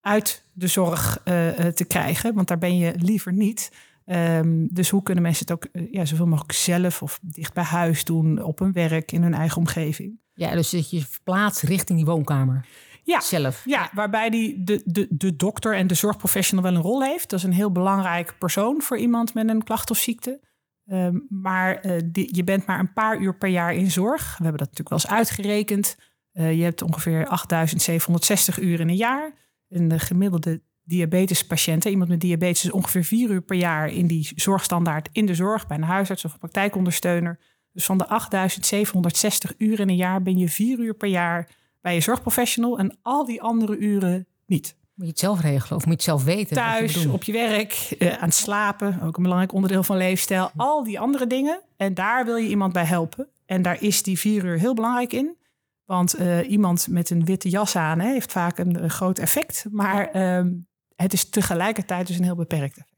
uit 0.00 0.44
de 0.52 0.66
zorg 0.66 1.20
uh, 1.24 1.48
te 1.66 1.84
krijgen, 1.84 2.34
want 2.34 2.48
daar 2.48 2.58
ben 2.58 2.78
je 2.78 2.94
liever 2.96 3.32
niet. 3.32 3.72
Um, 4.06 4.68
dus 4.72 4.90
hoe 4.90 5.02
kunnen 5.02 5.22
mensen 5.22 5.46
het 5.46 5.54
ook 5.54 5.84
ja, 5.90 6.04
zoveel 6.04 6.26
mogelijk 6.26 6.52
zelf 6.52 7.02
of 7.02 7.18
dicht 7.22 7.54
bij 7.54 7.64
huis 7.64 8.04
doen, 8.04 8.42
op 8.42 8.58
hun 8.58 8.72
werk, 8.72 9.12
in 9.12 9.22
hun 9.22 9.34
eigen 9.34 9.58
omgeving? 9.58 10.20
Ja, 10.34 10.54
dus 10.54 10.70
dat 10.70 10.90
je 10.90 11.00
verplaatst 11.00 11.62
richting 11.62 11.98
die 11.98 12.06
woonkamer. 12.06 12.66
Ja, 13.02 13.20
zelf. 13.20 13.62
Ja, 13.64 13.90
waarbij 13.92 14.30
die, 14.30 14.64
de, 14.64 14.82
de, 14.84 15.06
de 15.10 15.36
dokter 15.36 15.74
en 15.74 15.86
de 15.86 15.94
zorgprofessional 15.94 16.64
wel 16.64 16.74
een 16.74 16.82
rol 16.82 17.02
heeft. 17.02 17.30
Dat 17.30 17.38
is 17.38 17.44
een 17.44 17.52
heel 17.52 17.72
belangrijk 17.72 18.34
persoon 18.38 18.82
voor 18.82 18.98
iemand 18.98 19.34
met 19.34 19.48
een 19.48 19.64
klacht 19.64 19.90
of 19.90 19.98
ziekte. 19.98 20.40
Um, 20.86 21.26
maar 21.28 21.86
uh, 21.86 22.00
die, 22.04 22.36
je 22.36 22.44
bent 22.44 22.66
maar 22.66 22.78
een 22.78 22.92
paar 22.92 23.18
uur 23.18 23.36
per 23.36 23.48
jaar 23.48 23.74
in 23.74 23.90
zorg. 23.90 24.22
We 24.22 24.44
hebben 24.44 24.66
dat 24.66 24.78
natuurlijk 24.78 24.88
wel 24.88 24.98
eens 24.98 25.18
uitgerekend. 25.18 25.96
Uh, 26.32 26.52
je 26.56 26.62
hebt 26.62 26.82
ongeveer 26.82 27.26
8760 27.26 28.60
uur 28.60 28.80
in 28.80 28.88
een 28.88 28.96
jaar 28.96 29.32
een 29.68 30.00
gemiddelde 30.00 30.62
diabetespatiënt, 30.84 31.84
iemand 31.84 32.08
met 32.08 32.20
diabetes, 32.20 32.64
is 32.64 32.70
ongeveer 32.70 33.04
vier 33.04 33.30
uur 33.30 33.42
per 33.42 33.56
jaar 33.56 33.88
in 33.88 34.06
die 34.06 34.32
zorgstandaard 34.34 35.08
in 35.12 35.26
de 35.26 35.34
zorg, 35.34 35.66
bij 35.66 35.76
een 35.76 35.82
huisarts 35.82 36.24
of 36.24 36.32
een 36.32 36.38
praktijkondersteuner. 36.38 37.38
Dus 37.72 37.84
van 37.84 37.98
de 37.98 38.08
8760 38.08 39.54
uur 39.58 39.80
in 39.80 39.88
een 39.88 39.96
jaar 39.96 40.22
ben 40.22 40.38
je 40.38 40.48
vier 40.48 40.78
uur 40.78 40.94
per 40.94 41.08
jaar 41.08 41.48
bij 41.82 41.94
je 41.94 42.00
zorgprofessional 42.00 42.78
en 42.78 42.98
al 43.02 43.24
die 43.24 43.42
andere 43.42 43.76
uren 43.76 44.26
niet. 44.46 44.76
Moet 44.94 45.06
je 45.06 45.10
het 45.10 45.20
zelf 45.20 45.40
regelen 45.40 45.76
of 45.76 45.86
moet 45.86 46.02
je 46.04 46.10
het 46.10 46.20
zelf 46.20 46.24
weten? 46.24 46.56
Thuis, 46.56 47.06
op 47.06 47.22
je 47.22 47.32
werk, 47.32 47.96
uh, 47.98 48.12
aan 48.12 48.24
het 48.28 48.34
slapen, 48.34 49.00
ook 49.02 49.16
een 49.16 49.22
belangrijk 49.22 49.52
onderdeel 49.52 49.82
van 49.82 49.96
leefstijl. 49.96 50.50
Al 50.56 50.84
die 50.84 51.00
andere 51.00 51.26
dingen. 51.26 51.60
En 51.76 51.94
daar 51.94 52.24
wil 52.24 52.36
je 52.36 52.48
iemand 52.48 52.72
bij 52.72 52.84
helpen. 52.84 53.28
En 53.46 53.62
daar 53.62 53.82
is 53.82 54.02
die 54.02 54.18
vier 54.18 54.44
uur 54.44 54.58
heel 54.58 54.74
belangrijk 54.74 55.12
in. 55.12 55.36
Want 55.84 56.20
uh, 56.20 56.50
iemand 56.50 56.88
met 56.88 57.10
een 57.10 57.24
witte 57.24 57.48
jas 57.48 57.76
aan 57.76 58.00
hè, 58.00 58.12
heeft 58.12 58.32
vaak 58.32 58.58
een, 58.58 58.82
een, 58.82 58.90
groot 58.90 59.18
effect. 59.18 59.66
Maar 59.70 60.36
um, 60.36 60.66
het 60.96 61.12
is 61.12 61.28
tegelijkertijd 61.28 62.06
dus 62.06 62.18
een 62.18 62.24
heel 62.24 62.34
beperkt 62.34 62.76
effect. 62.76 62.90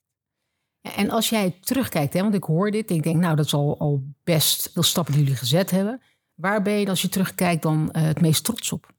En 0.97 1.11
als 1.11 1.29
jij 1.29 1.59
terugkijkt, 1.61 2.13
hè, 2.13 2.21
want 2.21 2.35
ik 2.35 2.45
hoor 2.45 2.71
dit. 2.71 2.91
Ik 2.91 3.03
denk, 3.03 3.17
nou, 3.17 3.37
dat 3.37 3.45
is 3.45 3.55
al, 3.55 3.79
al 3.79 4.03
best 4.25 4.71
veel 4.73 4.83
stappen 4.83 5.13
die 5.15 5.23
jullie 5.23 5.39
gezet 5.39 5.71
hebben. 5.71 6.01
Waar 6.35 6.63
ben 6.63 6.73
je, 6.73 6.89
als 6.89 7.03
je 7.03 7.09
terugkijkt, 7.09 7.63
dan 7.63 7.89
uh, 7.93 8.03
het 8.03 8.21
meest 8.21 8.45
trots 8.45 8.73
op? 8.73 8.93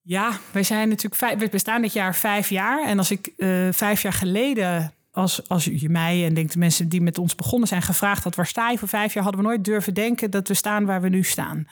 Ja, 0.00 0.38
wij 0.52 0.62
zijn 0.62 0.88
natuurlijk 0.88 1.14
vijf, 1.14 1.38
we 1.38 1.48
bestaan 1.48 1.82
dit 1.82 1.92
jaar 1.92 2.14
vijf 2.14 2.48
jaar. 2.48 2.86
En 2.86 2.98
als 2.98 3.10
ik 3.10 3.32
uh, 3.36 3.72
vijf 3.72 4.02
jaar 4.02 4.12
geleden 4.12 4.92
als, 5.10 5.48
als 5.48 5.64
je 5.64 5.88
mij 5.88 6.24
en 6.24 6.34
denk 6.34 6.50
de 6.52 6.58
mensen 6.58 6.88
die 6.88 7.00
met 7.00 7.18
ons 7.18 7.34
begonnen 7.34 7.68
zijn 7.68 7.82
gevraagd 7.82 8.24
had, 8.24 8.34
waar 8.34 8.46
sta 8.46 8.70
je 8.70 8.78
voor 8.78 8.88
vijf 8.88 9.14
jaar, 9.14 9.22
hadden 9.22 9.42
we 9.42 9.48
nooit 9.48 9.64
durven 9.64 9.94
denken 9.94 10.30
dat 10.30 10.48
we 10.48 10.54
staan 10.54 10.84
waar 10.84 11.00
we 11.00 11.08
nu 11.08 11.22
staan. 11.22 11.66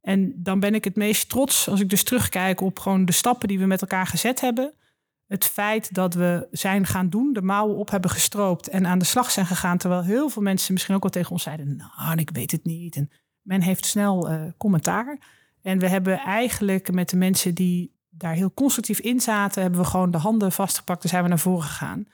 En 0.00 0.32
dan 0.36 0.60
ben 0.60 0.74
ik 0.74 0.84
het 0.84 0.96
meest 0.96 1.28
trots 1.28 1.68
als 1.68 1.80
ik 1.80 1.88
dus 1.88 2.02
terugkijk 2.02 2.60
op 2.60 2.78
gewoon 2.78 3.04
de 3.04 3.12
stappen 3.12 3.48
die 3.48 3.58
we 3.58 3.66
met 3.66 3.80
elkaar 3.80 4.06
gezet 4.06 4.40
hebben. 4.40 4.74
Het 5.26 5.44
feit 5.44 5.94
dat 5.94 6.14
we 6.14 6.48
zijn 6.50 6.86
gaan 6.86 7.08
doen, 7.08 7.32
de 7.32 7.42
mouwen 7.42 7.76
op 7.76 7.90
hebben 7.90 8.10
gestroopt 8.10 8.68
en 8.68 8.86
aan 8.86 8.98
de 8.98 9.04
slag 9.04 9.30
zijn 9.30 9.46
gegaan. 9.46 9.78
Terwijl 9.78 10.02
heel 10.02 10.28
veel 10.28 10.42
mensen 10.42 10.72
misschien 10.72 10.94
ook 10.94 11.02
wel 11.02 11.10
tegen 11.10 11.30
ons 11.30 11.42
zeiden: 11.42 11.76
Nou, 11.76 12.18
ik 12.18 12.30
weet 12.30 12.50
het 12.50 12.64
niet. 12.64 12.96
En 12.96 13.10
men 13.42 13.62
heeft 13.62 13.86
snel 13.86 14.30
uh, 14.30 14.42
commentaar. 14.56 15.18
En 15.62 15.78
we 15.78 15.88
hebben 15.88 16.18
eigenlijk 16.18 16.92
met 16.92 17.10
de 17.10 17.16
mensen 17.16 17.54
die 17.54 17.98
daar 18.08 18.34
heel 18.34 18.54
constructief 18.54 18.98
in 18.98 19.20
zaten, 19.20 19.62
hebben 19.62 19.80
we 19.80 19.86
gewoon 19.86 20.10
de 20.10 20.18
handen 20.18 20.52
vastgepakt 20.52 21.02
en 21.02 21.08
zijn 21.08 21.22
we 21.22 21.28
naar 21.28 21.38
voren 21.38 21.62
gegaan. 21.62 22.06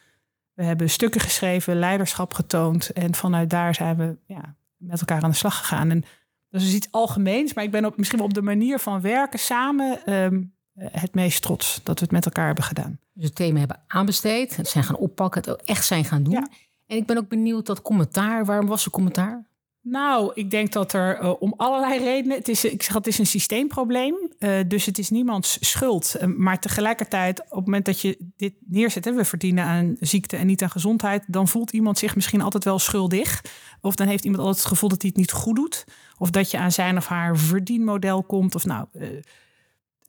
We 0.52 0.64
hebben 0.64 0.90
stukken 0.90 1.21
geschreven, 1.21 1.78
leiderschap 1.78 2.35
getoond. 2.35 2.90
En 2.90 3.14
vanuit 3.14 3.50
daar 3.50 3.75
zijn 3.75 3.97
we 3.97 4.16
ja, 4.26 4.54
met 4.76 5.00
elkaar 5.00 5.23
aan 5.23 5.30
de 5.30 5.37
slag 5.37 5.59
gegaan. 5.59 5.90
En 5.90 6.04
dat 6.50 6.61
is 6.61 6.75
iets 6.75 6.88
algemeens, 6.90 7.54
maar 7.54 7.64
ik 7.64 7.71
ben 7.71 7.85
op, 7.85 7.97
misschien 7.97 8.18
wel 8.18 8.28
op 8.28 8.35
de 8.35 8.42
manier 8.42 8.78
van 8.78 9.00
werken 9.00 9.38
samen 9.38 10.12
um, 10.14 10.54
het 10.78 11.14
meest 11.14 11.42
trots 11.42 11.80
dat 11.83 11.99
we 11.99 12.04
het 12.04 12.14
met 12.14 12.25
elkaar 12.25 12.47
hebben 12.47 12.64
gedaan. 12.64 12.99
Dus 13.12 13.25
het 13.25 13.35
thema 13.35 13.59
hebben 13.59 13.83
aanbesteed, 13.87 14.56
het 14.56 14.68
zijn 14.68 14.85
gaan 14.85 14.97
oppakken, 14.97 15.42
het 15.45 15.62
echt 15.62 15.85
zijn 15.85 16.04
gaan 16.04 16.23
doen. 16.23 16.33
Ja. 16.33 16.49
En 16.87 16.97
ik 16.97 17.06
ben 17.06 17.16
ook 17.16 17.28
benieuwd 17.28 17.66
dat 17.66 17.83
commentaar. 17.83 18.45
Waarom 18.45 18.66
was 18.66 18.85
er 18.85 18.90
commentaar? 18.90 19.46
Nou, 19.88 20.31
ik 20.35 20.50
denk 20.50 20.73
dat 20.73 20.93
er 20.93 21.23
uh, 21.23 21.33
om 21.38 21.55
allerlei 21.57 21.99
redenen. 21.99 22.37
Het 22.37 22.49
is, 22.49 22.64
ik 22.64 22.83
zeg, 22.83 22.95
het 22.95 23.07
is 23.07 23.19
een 23.19 23.26
systeemprobleem. 23.26 24.14
Uh, 24.38 24.59
dus 24.66 24.87
het 24.87 24.99
is 24.99 25.11
niemands 25.11 25.59
schuld. 25.61 26.16
Uh, 26.21 26.37
maar 26.37 26.61
tegelijkertijd, 26.61 27.40
op 27.40 27.57
het 27.57 27.64
moment 27.64 27.85
dat 27.85 28.00
je 28.00 28.19
dit 28.37 28.55
neerzet, 28.66 29.05
hè, 29.05 29.12
we 29.12 29.25
verdienen 29.25 29.64
aan 29.64 29.97
ziekte 30.00 30.37
en 30.37 30.47
niet 30.47 30.62
aan 30.62 30.71
gezondheid, 30.71 31.25
dan 31.26 31.49
voelt 31.49 31.73
iemand 31.73 31.99
zich 31.99 32.14
misschien 32.14 32.40
altijd 32.40 32.64
wel 32.64 32.78
schuldig. 32.78 33.45
Of 33.81 33.95
dan 33.95 34.07
heeft 34.07 34.25
iemand 34.25 34.43
altijd 34.43 34.62
het 34.62 34.73
gevoel 34.73 34.88
dat 34.88 35.02
hij 35.02 35.11
het 35.11 35.21
niet 35.21 35.33
goed 35.33 35.57
doet. 35.57 35.85
Of 36.19 36.31
dat 36.31 36.50
je 36.50 36.59
aan 36.59 36.73
zijn 36.73 36.97
of 36.97 37.07
haar 37.07 37.37
verdienmodel 37.37 38.23
komt. 38.23 38.55
Of 38.55 38.64
nou, 38.64 38.87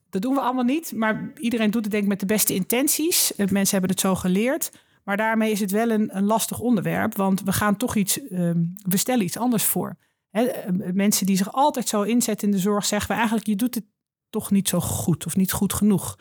dat 0.10 0.22
doen 0.22 0.34
we 0.34 0.40
allemaal 0.40 0.64
niet. 0.64 0.92
Maar 0.96 1.32
iedereen 1.36 1.72
doet 1.72 1.84
het 1.84 1.92
denk 1.92 2.04
ik 2.04 2.10
met 2.10 2.20
de 2.20 2.26
beste 2.26 2.54
intenties. 2.54 3.32
mensen 3.36 3.72
hebben 3.72 3.90
het 3.90 4.00
zo 4.00 4.16
geleerd. 4.16 4.72
Maar 5.08 5.18
daarmee 5.18 5.52
is 5.52 5.60
het 5.60 5.72
wel 5.72 5.90
een, 5.90 6.18
een 6.18 6.26
lastig 6.26 6.60
onderwerp, 6.60 7.16
want 7.16 7.42
we 7.42 7.52
gaan 7.52 7.78
toch 7.78 7.96
iets, 7.96 8.20
um, 8.32 8.74
we 8.76 8.98
stellen 8.98 9.24
iets 9.24 9.38
anders 9.38 9.64
voor. 9.64 9.98
Hè, 10.30 10.44
eh, 10.44 10.92
mensen 10.94 11.26
die 11.26 11.38
zich 11.38 11.54
altijd 11.54 11.88
zo 11.88 12.02
inzetten 12.02 12.48
in 12.48 12.54
de 12.54 12.60
zorg 12.60 12.86
zeggen 12.86 13.10
we 13.10 13.16
eigenlijk, 13.16 13.48
je 13.48 13.56
doet 13.56 13.76
het 13.76 13.86
toch 14.30 14.52
niet 14.52 14.70
zo 14.70 14.80
goed 14.80 15.26
of 15.26 15.36
niet 15.36 15.52
goed 15.52 15.74
genoeg. 15.74 16.16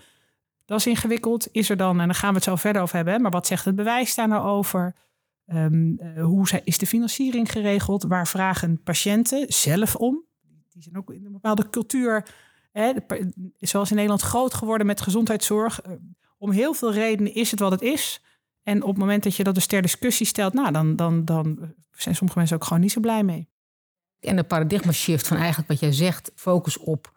Dat 0.64 0.78
is 0.78 0.86
ingewikkeld. 0.86 1.48
Is 1.52 1.70
er 1.70 1.76
dan, 1.76 2.00
en 2.00 2.06
dan 2.06 2.14
gaan 2.14 2.28
we 2.28 2.34
het 2.34 2.44
zo 2.44 2.56
verder 2.56 2.82
over 2.82 2.96
hebben, 2.96 3.22
maar 3.22 3.30
wat 3.30 3.46
zegt 3.46 3.64
het 3.64 3.74
bewijs 3.74 4.14
daar 4.14 4.28
nou 4.28 4.46
over? 4.48 4.96
Ehm, 5.46 5.96
eh, 5.96 6.24
hoe 6.24 6.46
is 6.64 6.78
de 6.78 6.86
financiering 6.86 7.52
geregeld? 7.52 8.02
Waar 8.02 8.26
vragen 8.26 8.82
patiënten 8.82 9.44
zelf 9.48 9.96
om? 9.96 10.24
Die 10.72 10.82
zijn 10.82 10.96
ook 10.96 11.10
in 11.10 11.24
een 11.24 11.32
bepaalde 11.32 11.70
cultuur, 11.70 12.26
zoals 13.58 13.90
in 13.90 13.96
Nederland, 13.96 14.22
groot 14.22 14.54
geworden 14.54 14.86
met 14.86 15.00
gezondheidszorg. 15.00 15.80
Om 16.38 16.50
heel 16.50 16.74
veel 16.74 16.92
redenen 16.92 17.34
is 17.34 17.50
het 17.50 17.60
wat 17.60 17.70
het 17.70 17.82
is. 17.82 18.20
En 18.66 18.82
op 18.82 18.88
het 18.88 18.98
moment 18.98 19.22
dat 19.22 19.36
je 19.36 19.44
dat 19.44 19.54
dus 19.54 19.66
ter 19.66 19.82
discussie 19.82 20.26
stelt, 20.26 20.52
nou, 20.52 20.72
dan, 20.72 20.96
dan, 20.96 21.24
dan 21.24 21.58
zijn 21.90 22.14
sommige 22.14 22.38
mensen 22.38 22.56
ook 22.56 22.64
gewoon 22.64 22.80
niet 22.82 22.92
zo 22.92 23.00
blij 23.00 23.22
mee. 23.22 23.48
En 24.20 24.36
de 24.36 24.44
paradigma 24.44 24.92
shift 24.92 25.26
van 25.26 25.36
eigenlijk 25.36 25.68
wat 25.68 25.80
jij 25.80 25.92
zegt, 25.92 26.32
focus 26.34 26.78
op 26.78 27.12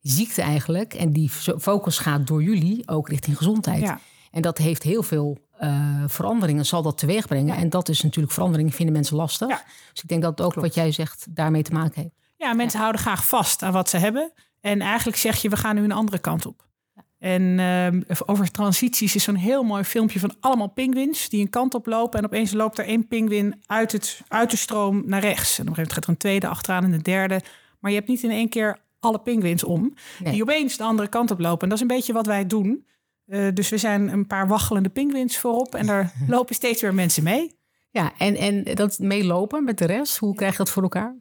ziekte 0.00 0.42
eigenlijk. 0.42 0.94
En 0.94 1.12
die 1.12 1.30
focus 1.58 1.98
gaat 1.98 2.26
door 2.26 2.42
jullie 2.42 2.88
ook 2.88 3.08
richting 3.08 3.36
gezondheid. 3.36 3.80
Ja. 3.80 4.00
En 4.30 4.42
dat 4.42 4.58
heeft 4.58 4.82
heel 4.82 5.02
veel 5.02 5.38
eh, 5.50 6.04
veranderingen, 6.06 6.66
zal 6.66 6.82
dat 6.82 6.98
teweeg 6.98 7.26
brengen. 7.26 7.56
En 7.56 7.70
dat 7.70 7.88
is 7.88 8.02
natuurlijk 8.02 8.34
verandering, 8.34 8.74
vinden 8.74 8.94
mensen 8.94 9.16
lastig. 9.16 9.48
Ja. 9.48 9.62
Dus 9.92 10.02
ik 10.02 10.08
denk 10.08 10.22
dat 10.22 10.40
ook 10.40 10.54
wat 10.54 10.74
jij 10.74 10.92
zegt 10.92 11.26
daarmee 11.30 11.62
te 11.62 11.72
maken 11.72 12.02
heeft. 12.02 12.14
Ja, 12.36 12.52
mensen 12.52 12.80
houden 12.80 13.00
graag 13.00 13.26
vast 13.26 13.62
aan 13.62 13.72
wat 13.72 13.88
ze 13.88 13.96
hebben. 13.96 14.32
En 14.60 14.80
eigenlijk 14.80 15.18
zeg 15.18 15.42
je, 15.42 15.48
we 15.48 15.56
gaan 15.56 15.74
nu 15.74 15.84
een 15.84 15.92
andere 15.92 16.18
kant 16.18 16.46
op. 16.46 16.66
En 17.24 17.58
ehm, 17.58 18.00
over 18.26 18.50
transities 18.50 19.14
is 19.14 19.22
zo'n 19.22 19.34
heel 19.34 19.62
mooi 19.62 19.84
filmpje 19.84 20.18
van 20.18 20.34
allemaal 20.40 20.68
pinguïns 20.68 21.28
die 21.28 21.40
een 21.40 21.50
kant 21.50 21.74
op 21.74 21.86
lopen. 21.86 22.18
En 22.18 22.24
opeens 22.24 22.52
loopt 22.52 22.78
er 22.78 22.84
één 22.84 23.08
pinguïn 23.08 23.62
uit, 23.66 23.92
het, 23.92 24.20
uit 24.28 24.50
de 24.50 24.56
stroom 24.56 25.02
naar 25.06 25.20
rechts. 25.20 25.58
En 25.58 25.62
op 25.62 25.68
een 25.68 25.74
gegeven 25.74 25.76
moment 25.76 25.92
gaat 25.92 26.04
er 26.04 26.08
een 26.08 26.16
tweede 26.16 26.48
achteraan 26.48 26.84
en 26.84 26.92
een 26.92 27.02
derde. 27.02 27.40
Maar 27.80 27.90
je 27.90 27.96
hebt 27.96 28.08
niet 28.08 28.22
in 28.22 28.30
één 28.30 28.48
keer 28.48 28.78
alle 29.00 29.18
pinguïns 29.18 29.64
om. 29.64 29.94
Nee. 30.18 30.32
Die 30.32 30.42
opeens 30.42 30.76
de 30.76 30.84
andere 30.84 31.08
kant 31.08 31.30
op 31.30 31.38
lopen. 31.38 31.62
En 31.62 31.68
dat 31.68 31.76
is 31.76 31.82
een 31.82 31.96
beetje 31.96 32.12
wat 32.12 32.26
wij 32.26 32.46
doen. 32.46 32.86
Eh, 33.26 33.46
dus 33.54 33.68
we 33.68 33.78
zijn 33.78 34.12
een 34.12 34.26
paar 34.26 34.48
waggelende 34.48 34.88
pinguïns 34.88 35.38
voorop. 35.38 35.74
En 35.74 35.86
daar 35.86 36.12
lopen 36.28 36.54
steeds 36.54 36.82
weer 36.82 36.94
mensen 36.94 37.22
mee. 37.22 37.56
Ja, 37.90 38.12
en, 38.18 38.36
en 38.36 38.74
dat 38.74 38.98
meelopen 38.98 39.64
met 39.64 39.78
de 39.78 39.86
rest, 39.86 40.16
hoe 40.16 40.34
krijg 40.34 40.52
je 40.52 40.58
dat 40.58 40.70
voor 40.70 40.82
elkaar? 40.82 41.16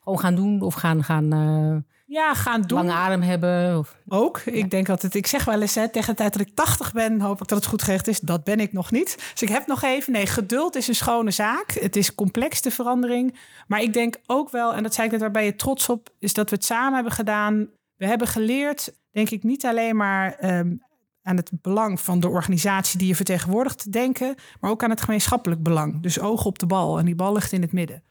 Gewoon 0.00 0.18
gaan 0.18 0.34
doen 0.34 0.60
of 0.60 0.74
gaan, 0.74 1.04
gaan 1.04 1.32
eh, 1.32 1.93
Ja, 2.06 2.34
gaan 2.34 2.62
doen. 2.62 2.78
lange 2.78 2.92
adem 2.92 3.22
hebben? 3.22 3.78
Of, 3.78 3.96
Ook. 4.08 4.38
Ik 4.38 4.70
denk 4.70 4.88
altijd, 4.88 5.14
ik 5.14 5.26
zeg 5.26 5.44
wel 5.44 5.60
eens, 5.60 5.74
hè, 5.74 5.88
tegen 5.88 6.10
de 6.10 6.16
tijd 6.16 6.32
dat 6.32 6.46
ik 6.46 6.54
80 6.54 6.92
ben, 6.92 7.20
hoop 7.20 7.40
ik 7.40 7.48
dat 7.48 7.58
het 7.58 7.66
goed 7.66 7.82
geregeld 7.82 8.08
is. 8.08 8.20
Dat 8.20 8.44
ben 8.44 8.60
ik 8.60 8.72
nog 8.72 8.90
niet. 8.90 9.16
Dus 9.32 9.42
ik 9.42 9.48
heb 9.48 9.66
nog 9.66 9.82
even, 9.82 10.12
nee, 10.12 10.26
geduld 10.26 10.76
is 10.76 10.88
een 10.88 10.94
schone 10.94 11.30
zaak. 11.30 11.70
Het 11.70 11.96
is 11.96 12.14
complex, 12.14 12.62
de 12.62 12.70
verandering. 12.70 13.38
Maar 13.66 13.82
ik 13.82 13.92
denk 13.92 14.16
ook 14.26 14.50
wel, 14.50 14.74
en 14.74 14.82
dat 14.82 14.94
zei 14.94 15.06
ik 15.06 15.12
net, 15.12 15.20
waar 15.20 15.30
ben 15.30 15.44
je 15.44 15.56
trots 15.56 15.88
op, 15.88 16.10
is 16.18 16.32
dat 16.32 16.50
we 16.50 16.56
het 16.56 16.64
samen 16.64 16.94
hebben 16.94 17.12
gedaan. 17.12 17.68
We 17.96 18.06
hebben 18.06 18.26
geleerd, 18.26 18.92
denk 19.10 19.30
ik, 19.30 19.42
niet 19.42 19.64
alleen 19.64 19.96
maar 19.96 20.34
ehm, 20.34 20.76
aan 21.22 21.36
het 21.36 21.50
belang 21.60 22.00
van 22.00 22.20
de 22.20 22.28
organisatie 22.28 22.98
die 22.98 23.08
je 23.08 23.16
vertegenwoordigt 23.16 23.78
te 23.78 23.90
denken, 23.90 24.34
maar 24.60 24.70
ook 24.70 24.82
aan 24.82 24.90
het 24.90 25.02
gemeenschappelijk 25.02 25.62
belang. 25.62 26.02
Dus 26.02 26.20
ogen 26.20 26.46
op 26.46 26.58
de 26.58 26.66
bal 26.66 26.98
en 26.98 27.04
die 27.04 27.14
bal 27.14 27.32
ligt 27.32 27.52
in 27.52 27.62
het 27.62 27.72
midden. 27.72 28.02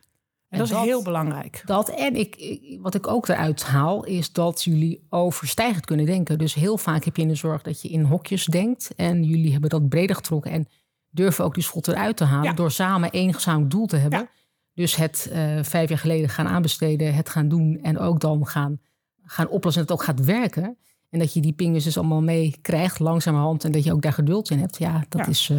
En, 0.54 0.60
dat 0.60 0.70
is 0.70 0.78
heel 0.78 1.04
belangrijk. 1.04 1.62
Dat 1.66 1.90
en 1.90 2.16
ik, 2.16 2.58
wat 2.82 2.96
ik 2.96 3.08
ook 3.08 3.28
eruit 3.28 3.64
haal, 3.64 4.04
is 4.04 4.32
dat 4.32 4.64
jullie 4.64 5.06
overstijgend 5.10 5.86
kunnen 5.86 6.06
denken. 6.06 6.38
Dus 6.38 6.54
heel 6.54 6.78
vaak 6.78 7.04
heb 7.04 7.16
je 7.16 7.22
in 7.22 7.28
de 7.28 7.36
zorg 7.36 7.62
dat 7.62 7.82
je 7.82 7.90
in 7.90 8.04
hokjes 8.04 8.46
denkt. 8.46 8.96
En 8.96 9.24
jullie 9.24 9.52
hebben 9.52 9.70
dat 9.70 9.90
breder 9.90 10.16
getrokken 10.16 10.52
en 10.52 10.68
durven 11.10 11.46
ook 11.46 11.54
die 11.54 11.64
schot 11.64 11.88
eruit 11.88 12.18
te 12.18 12.24
halen. 12.24 12.50
Ja. 12.50 12.54
Door 12.54 12.72
samen 12.72 13.12
één 13.12 13.34
gezamenlijk 13.34 13.72
doel 13.72 13.86
te 13.86 13.96
hebben. 13.96 14.20
Ja. 14.20 14.30
Dus 14.74 14.96
het 14.96 15.30
eh, 15.32 15.64
vijf 15.64 15.90
jaar 15.90 15.98
geleden 15.98 16.30
gaan 16.30 16.48
aanbesteden, 16.48 17.14
het 17.16 17.30
gaan 17.30 17.48
doen 17.48 17.80
en 17.82 18.00
ook 18.00 18.20
dan 18.20 18.48
gaan, 18.48 18.80
gaan 19.24 19.48
oplossen 19.50 19.82
en 19.82 19.88
dat 19.88 20.00
het 20.00 20.10
ook 20.10 20.16
gaat 20.18 20.26
werken. 20.26 20.78
En 21.10 21.20
dat 21.20 21.34
je 21.34 21.40
die 21.42 21.54
pingers 21.54 21.84
dus 21.84 21.98
allemaal 21.98 22.22
mee 22.22 22.58
krijgt, 22.62 23.00
langzamerhand. 23.00 23.64
En 23.64 23.72
dat 23.72 23.84
je 23.84 23.94
ook 23.94 24.02
daar 24.02 24.14
geduld 24.14 24.50
in 24.50 24.60
hebt. 24.60 24.78
Ja, 24.78 25.04
dat 25.10 25.22
Ja. 25.22 25.28
is 25.28 25.50
eh, 25.50 25.58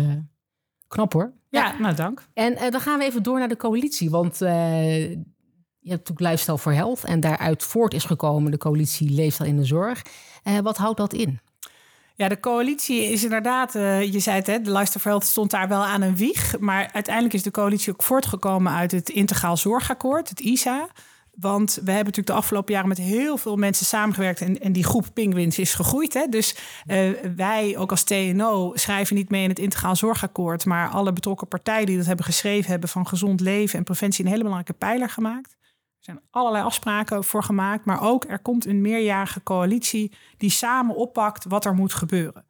knap 0.94 1.12
hoor. 1.12 1.32
Ja, 1.48 1.74
nou 1.78 1.94
dank. 1.94 2.22
En 2.34 2.56
eh, 2.56 2.70
dan 2.70 2.80
gaan 2.80 2.98
we 2.98 3.04
even 3.04 3.22
door 3.22 3.38
naar 3.38 3.48
de 3.48 3.56
coalitie. 3.56 4.10
Want 4.10 4.42
eh, 4.42 5.10
je 5.80 5.90
hebt 5.90 6.08
natuurlijk 6.08 6.20
Lifestyle 6.20 6.58
for 6.58 6.72
Health. 6.72 7.04
En 7.04 7.20
daaruit 7.20 7.62
voort 7.62 7.94
is 7.94 8.04
gekomen 8.04 8.50
de 8.50 8.58
coalitie 8.58 9.10
Leefstijl 9.10 9.48
in 9.48 9.56
de 9.56 9.64
Zorg. 9.64 10.02
Eh, 10.42 10.58
wat 10.58 10.76
houdt 10.76 10.96
dat 10.96 11.12
in? 11.12 11.40
Ja, 12.16 12.28
de 12.28 12.40
coalitie 12.40 13.04
is 13.04 13.24
inderdaad, 13.24 13.72
je 13.72 14.18
zei 14.18 14.36
het, 14.36 14.46
hè, 14.46 14.60
de 14.60 14.70
Luister 14.70 15.00
for 15.00 15.10
Health 15.10 15.24
stond 15.24 15.50
daar 15.50 15.68
wel 15.68 15.84
aan 15.84 16.02
een 16.02 16.16
wieg. 16.16 16.58
Maar 16.58 16.90
uiteindelijk 16.92 17.34
is 17.34 17.42
de 17.42 17.50
coalitie 17.50 17.92
ook 17.92 18.02
voortgekomen 18.02 18.72
uit 18.72 18.90
het 18.90 19.08
Integraal 19.08 19.56
Zorgakkoord, 19.56 20.28
het 20.28 20.40
ISA. 20.40 20.88
Want 21.36 21.70
we 21.74 21.90
hebben 21.90 21.94
natuurlijk 21.94 22.26
de 22.26 22.32
afgelopen 22.32 22.72
jaren 22.72 22.88
met 22.88 22.98
heel 22.98 23.36
veel 23.36 23.56
mensen 23.56 23.86
samengewerkt. 23.86 24.40
En, 24.40 24.60
en 24.60 24.72
die 24.72 24.84
groep 24.84 25.06
Penguins 25.12 25.58
is 25.58 25.74
gegroeid. 25.74 26.14
Hè? 26.14 26.26
Dus 26.28 26.56
eh, 26.86 27.10
wij, 27.36 27.76
ook 27.78 27.90
als 27.90 28.04
TNO, 28.04 28.72
schrijven 28.74 29.16
niet 29.16 29.30
mee 29.30 29.42
in 29.42 29.48
het 29.48 29.58
Integraal 29.58 29.96
Zorgakkoord. 29.96 30.64
Maar 30.64 30.88
alle 30.88 31.12
betrokken 31.12 31.48
partijen 31.48 31.86
die 31.86 31.96
dat 31.96 32.06
hebben 32.06 32.24
geschreven, 32.24 32.70
hebben 32.70 32.88
van 32.88 33.06
gezond 33.06 33.40
leven 33.40 33.78
en 33.78 33.84
preventie 33.84 34.24
een 34.24 34.30
hele 34.30 34.42
belangrijke 34.42 34.78
pijler 34.78 35.10
gemaakt. 35.10 35.56
Er 35.98 36.12
zijn 36.12 36.20
allerlei 36.30 36.64
afspraken 36.64 37.24
voor 37.24 37.42
gemaakt. 37.42 37.84
Maar 37.84 38.02
ook 38.02 38.24
er 38.24 38.38
komt 38.38 38.66
een 38.66 38.80
meerjarige 38.80 39.42
coalitie 39.42 40.12
die 40.36 40.50
samen 40.50 40.96
oppakt 40.96 41.44
wat 41.44 41.64
er 41.64 41.74
moet 41.74 41.94
gebeuren. 41.94 42.44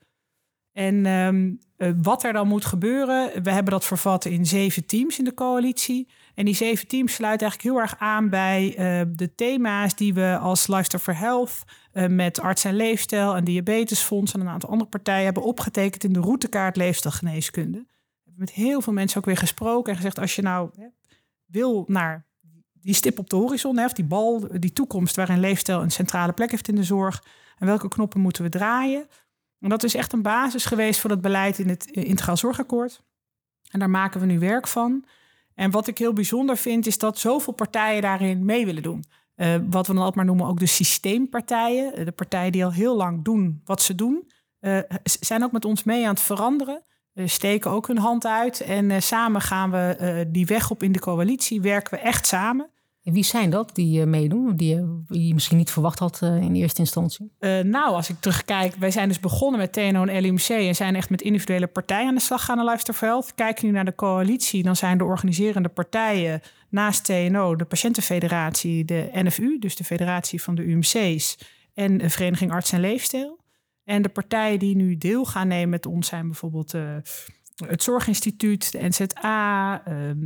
En 0.72 1.06
ehm, 1.06 1.52
eh, 1.76 1.92
wat 2.02 2.24
er 2.24 2.32
dan 2.32 2.48
moet 2.48 2.64
gebeuren, 2.64 3.42
we 3.42 3.50
hebben 3.50 3.72
dat 3.72 3.84
vervat 3.84 4.24
in 4.24 4.46
zeven 4.46 4.86
teams 4.86 5.18
in 5.18 5.24
de 5.24 5.34
coalitie. 5.34 6.08
En 6.34 6.44
die 6.44 6.54
zeven 6.54 6.86
teams 6.86 7.14
sluiten 7.14 7.46
eigenlijk 7.46 7.76
heel 7.76 7.84
erg 7.84 8.00
aan 8.00 8.28
bij 8.28 8.74
eh, 8.76 9.06
de 9.08 9.34
thema's 9.34 9.94
die 9.94 10.14
we 10.14 10.38
als 10.40 10.66
Lifestyle 10.66 11.02
for 11.02 11.16
Health 11.16 11.62
eh, 11.92 12.06
met 12.06 12.40
arts 12.40 12.64
en 12.64 12.76
leefstijl 12.76 13.36
en 13.36 13.44
diabetesfonds 13.44 14.34
en 14.34 14.40
een 14.40 14.48
aantal 14.48 14.70
andere 14.70 14.90
partijen 14.90 15.24
hebben 15.24 15.42
opgetekend 15.42 16.04
in 16.04 16.12
de 16.12 16.20
routekaart 16.20 16.76
leefstijlgeneeskunde. 16.76 17.78
We 17.78 18.20
hebben 18.24 18.40
met 18.40 18.50
heel 18.50 18.80
veel 18.80 18.92
mensen 18.92 19.18
ook 19.18 19.24
weer 19.24 19.36
gesproken 19.36 19.90
en 19.90 19.96
gezegd: 19.96 20.18
als 20.18 20.34
je 20.34 20.42
nou 20.42 20.70
hè, 20.76 20.86
wil 21.46 21.84
naar 21.86 22.26
die 22.72 22.94
stip 22.94 23.18
op 23.18 23.30
de 23.30 23.36
horizon, 23.36 23.78
hè, 23.78 23.84
of 23.84 23.92
die 23.92 24.04
bal, 24.04 24.46
die 24.58 24.72
toekomst 24.72 25.16
waarin 25.16 25.40
leefstijl 25.40 25.82
een 25.82 25.90
centrale 25.90 26.32
plek 26.32 26.50
heeft 26.50 26.68
in 26.68 26.74
de 26.74 26.82
zorg, 26.82 27.24
en 27.58 27.66
welke 27.66 27.88
knoppen 27.88 28.20
moeten 28.20 28.42
we 28.42 28.48
draaien? 28.48 29.08
En 29.60 29.68
dat 29.68 29.82
is 29.82 29.94
echt 29.94 30.12
een 30.12 30.22
basis 30.22 30.64
geweest 30.64 31.00
voor 31.00 31.10
dat 31.10 31.20
beleid 31.20 31.58
in 31.58 31.68
het 31.68 31.86
Integraal 31.86 32.36
Zorgakkoord. 32.36 33.02
En 33.70 33.78
daar 33.78 33.90
maken 33.90 34.20
we 34.20 34.26
nu 34.26 34.38
werk 34.38 34.66
van. 34.66 35.04
En 35.54 35.70
wat 35.70 35.86
ik 35.86 35.98
heel 35.98 36.12
bijzonder 36.12 36.56
vind, 36.56 36.86
is 36.86 36.98
dat 36.98 37.18
zoveel 37.18 37.52
partijen 37.52 38.02
daarin 38.02 38.44
mee 38.44 38.64
willen 38.66 38.82
doen. 38.82 39.04
Eh, 39.34 39.54
wat 39.70 39.86
we 39.86 39.92
dan 39.92 39.96
altijd 39.96 40.14
maar 40.14 40.24
noemen 40.24 40.46
ook 40.46 40.58
de 40.58 40.66
systeempartijen. 40.66 41.94
Eh, 41.94 42.04
De 42.04 42.12
partijen 42.12 42.52
die 42.52 42.64
al 42.64 42.72
heel 42.72 42.96
lang 42.96 43.24
doen 43.24 43.60
wat 43.64 43.82
ze 43.82 43.94
doen. 43.94 44.30
eh, 44.60 44.78
zijn 45.02 45.44
ook 45.44 45.52
met 45.52 45.64
ons 45.64 45.82
mee 45.84 46.02
aan 46.04 46.10
het 46.14 46.20
veranderen. 46.20 46.82
Eh, 47.12 47.26
steken 47.26 47.70
ook 47.70 47.86
hun 47.86 47.98
hand 47.98 48.26
uit. 48.26 48.60
En 48.60 49.02
samen 49.02 49.40
gaan 49.40 49.70
we 49.70 50.26
die 50.28 50.46
weg 50.46 50.70
op 50.70 50.82
in 50.82 50.92
de 50.92 50.98
coalitie. 51.00 51.60
Werken 51.60 51.94
we 51.94 52.00
echt 52.00 52.26
samen. 52.26 52.70
Wie 53.04 53.22
zijn 53.24 53.50
dat 53.50 53.70
die 53.74 54.00
eh, 54.00 54.06
meedoen? 54.06 54.56
Die, 54.56 54.68
je- 54.74 55.02
die 55.08 55.26
je 55.26 55.34
misschien 55.34 55.56
niet 55.56 55.70
verwacht 55.70 55.98
had 55.98 56.22
eh, 56.22 56.36
in 56.42 56.54
eerste 56.54 56.80
instantie? 56.80 57.32
Eh, 57.38 57.60
nou, 57.60 57.94
als 57.94 58.08
ik 58.10 58.16
terugkijk, 58.20 58.74
wij 58.74 58.90
zijn 58.90 59.08
dus 59.08 59.20
begonnen 59.20 59.60
met 59.60 59.72
TNO 59.72 60.04
en 60.04 60.22
LUMC 60.22 60.48
en 60.48 60.74
zijn 60.74 60.94
echt 60.96 61.10
met 61.10 61.22
individuele 61.22 61.66
partijen 61.66 62.08
aan 62.08 62.14
de 62.14 62.20
slag 62.20 62.44
gaan 62.44 62.56
naar 62.56 62.82
Health. 62.98 63.34
Kijk 63.34 63.62
nu 63.62 63.70
naar 63.70 63.84
de 63.84 63.94
coalitie, 63.94 64.62
dan 64.62 64.76
zijn 64.76 64.98
de 64.98 65.04
organiserende 65.04 65.68
partijen 65.68 66.40
naast 66.68 67.04
TNO 67.04 67.56
de 67.56 67.64
Patiëntenfederatie, 67.64 68.84
de 68.84 69.08
NFU, 69.12 69.58
dus 69.58 69.76
de 69.76 69.84
Federatie 69.84 70.42
van 70.42 70.54
de 70.54 70.62
UMC's 70.62 71.38
en 71.74 71.98
de 71.98 72.10
Vereniging 72.10 72.52
Arts 72.52 72.72
en 72.72 72.80
Leefstijl. 72.80 73.40
En 73.84 74.02
de 74.02 74.08
partijen 74.08 74.58
die 74.58 74.76
nu 74.76 74.96
deel 74.98 75.24
gaan 75.24 75.48
nemen 75.48 75.68
met 75.68 75.86
ons 75.86 76.06
zijn 76.08 76.26
bijvoorbeeld 76.26 76.74
eh, 76.74 76.96
het 77.66 77.82
Zorginstituut, 77.82 78.72
de 78.72 78.88
NZA, 78.88 79.82
ehm, 79.84 80.16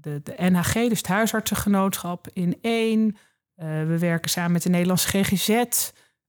de, 0.00 0.20
de 0.22 0.34
NHG, 0.36 0.72
dus 0.72 0.98
het 0.98 1.06
huisartsengenootschap 1.06 2.26
in 2.32 2.58
één. 2.60 3.16
Eh, 3.54 3.66
we 3.66 3.98
werken 3.98 4.30
samen 4.30 4.52
met 4.52 4.62
de 4.62 4.68
Nederlandse 4.68 5.08
GGZ. 5.08 5.48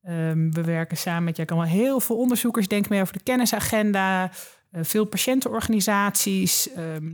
Ehm, 0.02 0.52
we 0.52 0.64
werken 0.64 0.98
samen 0.98 1.24
met, 1.24 1.36
ja, 1.36 1.42
ik 1.42 1.48
kan 1.48 1.58
wel 1.58 1.68
heel 1.68 2.00
veel 2.00 2.18
onderzoekers, 2.18 2.68
denk 2.68 2.90
mee 2.90 3.02
over 3.02 3.14
de 3.14 3.24
kennisagenda. 3.24 4.32
eh, 4.72 4.84
veel 4.84 5.06
patiëntenorganisaties. 5.06 6.72
ehm, 6.72 7.12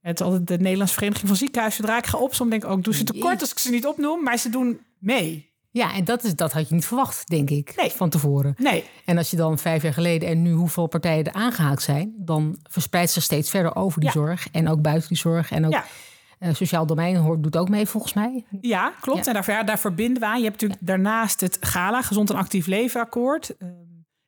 het 0.00 0.20
altijd 0.20 0.46
de 0.46 0.58
Nederlandse 0.58 0.94
Vereniging 0.94 1.28
van 1.28 1.36
Ziekenhuizen. 1.36 1.80
Zodra 1.80 1.98
ik 1.98 2.06
ga 2.06 2.18
opzommen, 2.18 2.58
denk 2.58 2.70
ik 2.70 2.76
ook, 2.78 2.84
doe 2.84 2.94
ze 2.94 3.04
tekort 3.04 3.40
als 3.40 3.50
ik 3.50 3.58
ze 3.58 3.70
niet 3.70 3.86
opnoem. 3.86 4.22
Maar 4.22 4.38
ze 4.38 4.50
doen 4.50 4.80
mee. 4.98 5.53
Ja, 5.76 5.94
en 5.94 6.04
dat, 6.04 6.24
is, 6.24 6.34
dat 6.36 6.52
had 6.52 6.68
je 6.68 6.74
niet 6.74 6.86
verwacht, 6.86 7.28
denk 7.28 7.50
ik, 7.50 7.72
Nee. 7.76 7.90
van 7.90 8.08
tevoren. 8.10 8.54
Nee, 8.58 8.84
En 9.04 9.18
als 9.18 9.30
je 9.30 9.36
dan 9.36 9.58
vijf 9.58 9.82
jaar 9.82 9.92
geleden 9.92 10.28
en 10.28 10.42
nu 10.42 10.52
hoeveel 10.52 10.86
partijen 10.86 11.24
er 11.24 11.32
aangehaakt 11.32 11.82
zijn, 11.82 12.14
dan 12.16 12.58
verspreidt 12.70 13.10
ze 13.10 13.20
steeds 13.20 13.50
verder 13.50 13.76
over 13.76 14.00
die 14.00 14.08
Ja. 14.08 14.14
zorg 14.14 14.48
en 14.52 14.68
ook 14.68 14.82
buiten 14.82 15.08
die 15.08 15.16
zorg. 15.18 15.50
En 15.50 15.64
ook 15.66 15.72
Ja. 15.72 15.84
eh, 16.38 16.54
sociaal 16.54 16.86
domein 16.86 17.16
hoort, 17.16 17.42
doet 17.42 17.56
ook 17.56 17.68
mee 17.68 17.86
volgens 17.86 18.12
mij. 18.12 18.44
Ja, 18.60 18.92
klopt. 19.00 19.24
Ja. 19.24 19.34
En 19.34 19.42
daar, 19.46 19.64
daar 19.66 19.78
verbinden 19.78 20.20
we 20.22 20.26
aan. 20.28 20.38
Je 20.38 20.44
hebt 20.44 20.60
natuurlijk 20.60 20.86
daarnaast 20.86 21.40
het 21.40 21.56
GALA, 21.60 22.02
Gezond 22.02 22.30
en 22.30 22.36
Actief 22.36 22.66
Leven 22.66 23.00
Akkoord. 23.00 23.56
Ehm, 23.56 23.70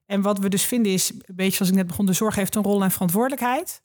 en 0.06 0.20
wat 0.22 0.38
we 0.38 0.48
dus 0.48 0.64
vinden 0.64 0.92
is, 0.92 1.10
een 1.10 1.34
beetje 1.36 1.56
zoals 1.56 1.70
ik 1.70 1.76
net 1.78 1.86
begon, 1.86 2.06
de 2.06 2.12
zorg 2.12 2.34
heeft 2.34 2.54
een 2.54 2.62
rol 2.62 2.82
en 2.82 2.90
verantwoordelijkheid. 2.90 3.82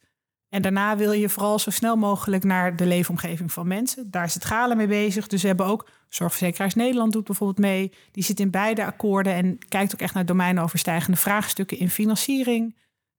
En 0.52 0.62
daarna 0.62 0.98
wil 0.98 1.12
je 1.12 1.30
vooral 1.30 1.60
zo 1.60 1.70
snel 1.70 1.96
mogelijk 1.96 2.44
naar 2.44 2.76
de 2.76 2.86
leefomgeving 2.86 3.52
van 3.52 3.68
mensen. 3.68 4.12
Daar 4.12 4.24
is 4.24 4.34
het 4.34 4.46
Galen 4.46 4.78
mee 4.78 4.88
bezig. 4.88 5.28
Dus 5.28 5.42
we 5.42 5.48
hebben 5.48 5.66
ook 5.66 5.90
Zorgverzekeraars 6.10 6.76
Nederland 6.76 7.14
doet 7.14 7.24
bijvoorbeeld 7.24 7.60
mee. 7.60 7.92
Die 8.12 8.24
zit 8.24 8.40
in 8.40 8.50
beide 8.50 8.86
akkoorden 8.86 9.34
en 9.34 9.58
kijkt 9.68 9.94
ook 9.94 10.00
echt 10.00 10.14
naar 10.14 10.26
domeinoverstijgende 10.26 11.18
vraagstukken 11.18 11.78
in 11.78 11.90
financiering. 11.90 12.76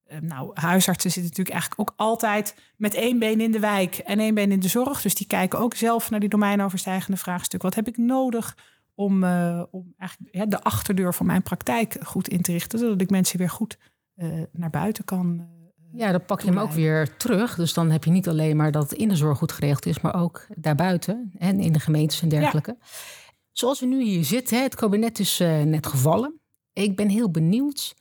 Uh, 0.07 0.19
nou, 0.19 0.51
huisartsen 0.53 1.11
zitten 1.11 1.29
natuurlijk 1.29 1.55
eigenlijk 1.55 1.81
ook 1.81 1.93
altijd 1.95 2.55
met 2.77 2.93
één 2.93 3.19
been 3.19 3.41
in 3.41 3.51
de 3.51 3.59
wijk 3.59 3.97
en 3.97 4.19
één 4.19 4.35
been 4.35 4.51
in 4.51 4.59
de 4.59 4.67
zorg. 4.67 5.01
Dus 5.01 5.15
die 5.15 5.27
kijken 5.27 5.59
ook 5.59 5.75
zelf 5.75 6.09
naar 6.09 6.19
die 6.19 6.29
domeinoverstijgende 6.29 7.17
vraagstukken. 7.17 7.69
Wat 7.69 7.77
heb 7.77 7.87
ik 7.87 7.97
nodig 7.97 8.57
om, 8.95 9.23
uh, 9.23 9.63
om 9.71 9.93
eigenlijk, 9.97 10.51
de 10.51 10.63
achterdeur 10.63 11.13
van 11.13 11.25
mijn 11.25 11.43
praktijk 11.43 11.97
goed 12.03 12.27
in 12.27 12.41
te 12.41 12.51
richten, 12.51 12.79
zodat 12.79 13.01
ik 13.01 13.09
mensen 13.09 13.37
weer 13.37 13.49
goed 13.49 13.77
uh, 14.15 14.41
naar 14.51 14.69
buiten 14.69 15.03
kan 15.03 15.47
ja, 15.95 16.11
dan 16.11 16.25
pak 16.25 16.41
je 16.41 16.47
hem 16.47 16.59
ook 16.59 16.71
weer 16.71 17.17
terug. 17.17 17.55
Dus 17.55 17.73
dan 17.73 17.91
heb 17.91 18.03
je 18.03 18.11
niet 18.11 18.27
alleen 18.27 18.55
maar 18.55 18.71
dat 18.71 18.89
het 18.89 18.99
in 18.99 19.09
de 19.09 19.15
zorg 19.15 19.37
goed 19.37 19.51
geregeld 19.51 19.85
is, 19.85 19.99
maar 19.99 20.15
ook 20.15 20.45
daarbuiten 20.55 21.31
en 21.37 21.59
in 21.59 21.73
de 21.73 21.79
gemeentes 21.79 22.21
en 22.21 22.29
dergelijke. 22.29 22.77
Zoals 23.51 23.79
we 23.79 23.85
nu 23.85 24.03
hier 24.03 24.23
zitten, 24.23 24.61
het 24.61 24.75
kabinet 24.75 25.19
is 25.19 25.39
uh, 25.39 25.61
net 25.61 25.87
gevallen. 25.87 26.39
Ik 26.73 26.95
ben 26.95 27.09
heel 27.09 27.31
benieuwd. 27.31 27.95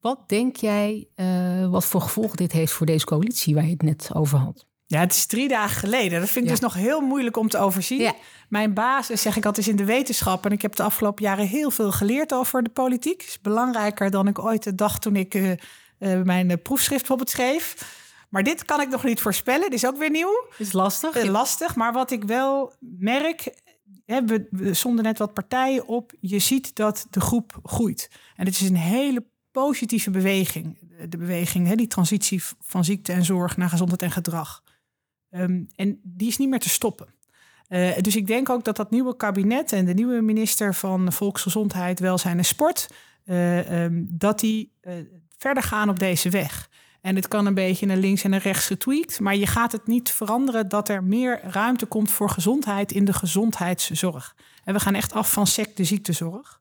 Wat 0.00 0.28
denk 0.28 0.56
jij, 0.56 1.08
uh, 1.16 1.70
wat 1.70 1.84
voor 1.84 2.00
gevolgen 2.00 2.36
dit 2.36 2.52
heeft 2.52 2.72
voor 2.72 2.86
deze 2.86 3.06
coalitie 3.06 3.54
waar 3.54 3.64
je 3.64 3.70
het 3.70 3.82
net 3.82 4.10
over 4.12 4.38
had? 4.38 4.66
Ja, 4.86 5.00
het 5.00 5.12
is 5.12 5.26
drie 5.26 5.48
dagen 5.48 5.78
geleden. 5.78 6.20
Dat 6.20 6.28
vind 6.28 6.44
ik 6.44 6.50
ja. 6.50 6.50
dus 6.50 6.60
nog 6.60 6.74
heel 6.74 7.00
moeilijk 7.00 7.36
om 7.36 7.48
te 7.48 7.58
overzien. 7.58 8.00
Ja. 8.00 8.14
Mijn 8.48 8.74
basis, 8.74 9.22
zeg 9.22 9.36
ik 9.36 9.46
altijd, 9.46 9.66
is 9.66 9.72
in 9.72 9.78
de 9.78 9.84
wetenschap. 9.84 10.44
En 10.44 10.52
ik 10.52 10.62
heb 10.62 10.74
de 10.74 10.82
afgelopen 10.82 11.24
jaren 11.24 11.46
heel 11.46 11.70
veel 11.70 11.92
geleerd 11.92 12.32
over 12.32 12.62
de 12.62 12.70
politiek. 12.70 13.20
Het 13.20 13.30
is 13.30 13.40
belangrijker 13.40 14.10
dan 14.10 14.28
ik 14.28 14.38
ooit 14.38 14.78
dacht 14.78 15.02
toen 15.02 15.16
ik 15.16 15.34
uh, 15.34 15.52
uh, 15.98 16.22
mijn 16.22 16.50
uh, 16.50 16.56
proefschrift 16.62 17.00
bijvoorbeeld 17.00 17.30
schreef. 17.30 17.96
Maar 18.28 18.42
dit 18.42 18.64
kan 18.64 18.80
ik 18.80 18.88
nog 18.88 19.04
niet 19.04 19.20
voorspellen. 19.20 19.70
Dit 19.70 19.72
is 19.72 19.86
ook 19.86 19.98
weer 19.98 20.10
nieuw. 20.10 20.48
Is 20.58 20.72
lastig. 20.72 21.24
Uh, 21.24 21.30
lastig. 21.30 21.76
Maar 21.76 21.92
wat 21.92 22.10
ik 22.10 22.24
wel 22.24 22.72
merk. 22.80 23.54
Hè, 24.04 24.24
we, 24.24 24.46
we 24.50 24.74
zonden 24.74 25.04
net 25.04 25.18
wat 25.18 25.34
partijen 25.34 25.86
op. 25.86 26.12
Je 26.20 26.38
ziet 26.38 26.74
dat 26.74 27.06
de 27.10 27.20
groep 27.20 27.58
groeit. 27.62 28.10
En 28.36 28.46
het 28.46 28.60
is 28.60 28.68
een 28.68 28.76
hele 28.76 29.26
positieve 29.50 30.10
beweging. 30.10 30.78
De 31.08 31.16
beweging, 31.16 31.66
hè, 31.66 31.74
die 31.74 31.86
transitie 31.86 32.42
van 32.60 32.84
ziekte 32.84 33.12
en 33.12 33.24
zorg 33.24 33.56
naar 33.56 33.68
gezondheid 33.68 34.02
en 34.02 34.10
gedrag. 34.10 34.62
Um, 35.30 35.66
en 35.76 36.00
die 36.02 36.28
is 36.28 36.36
niet 36.36 36.48
meer 36.48 36.58
te 36.58 36.68
stoppen. 36.68 37.14
Uh, 37.68 37.98
dus 37.98 38.16
ik 38.16 38.26
denk 38.26 38.48
ook 38.48 38.64
dat 38.64 38.76
dat 38.76 38.90
nieuwe 38.90 39.16
kabinet 39.16 39.72
en 39.72 39.84
de 39.84 39.94
nieuwe 39.94 40.20
minister 40.20 40.74
van 40.74 41.12
Volksgezondheid, 41.12 42.00
Welzijn 42.00 42.38
en 42.38 42.44
Sport, 42.44 42.88
uh, 43.24 43.82
um, 43.82 44.06
dat 44.10 44.40
die 44.40 44.72
uh, 44.82 44.94
verder 45.38 45.62
gaan 45.62 45.88
op 45.88 45.98
deze 45.98 46.30
weg. 46.30 46.68
En 47.00 47.16
het 47.16 47.28
kan 47.28 47.46
een 47.46 47.54
beetje 47.54 47.86
naar 47.86 47.96
links 47.96 48.24
en 48.24 48.30
naar 48.30 48.42
rechts 48.42 48.66
getweakt, 48.66 49.20
maar 49.20 49.36
je 49.36 49.46
gaat 49.46 49.72
het 49.72 49.86
niet 49.86 50.10
veranderen 50.10 50.68
dat 50.68 50.88
er 50.88 51.04
meer 51.04 51.40
ruimte 51.42 51.86
komt 51.86 52.10
voor 52.10 52.30
gezondheid 52.30 52.92
in 52.92 53.04
de 53.04 53.12
gezondheidszorg. 53.12 54.36
En 54.64 54.74
we 54.74 54.80
gaan 54.80 54.94
echt 54.94 55.12
af 55.12 55.32
van 55.32 55.46
secte 55.46 55.84
ziektezorg. 55.84 56.60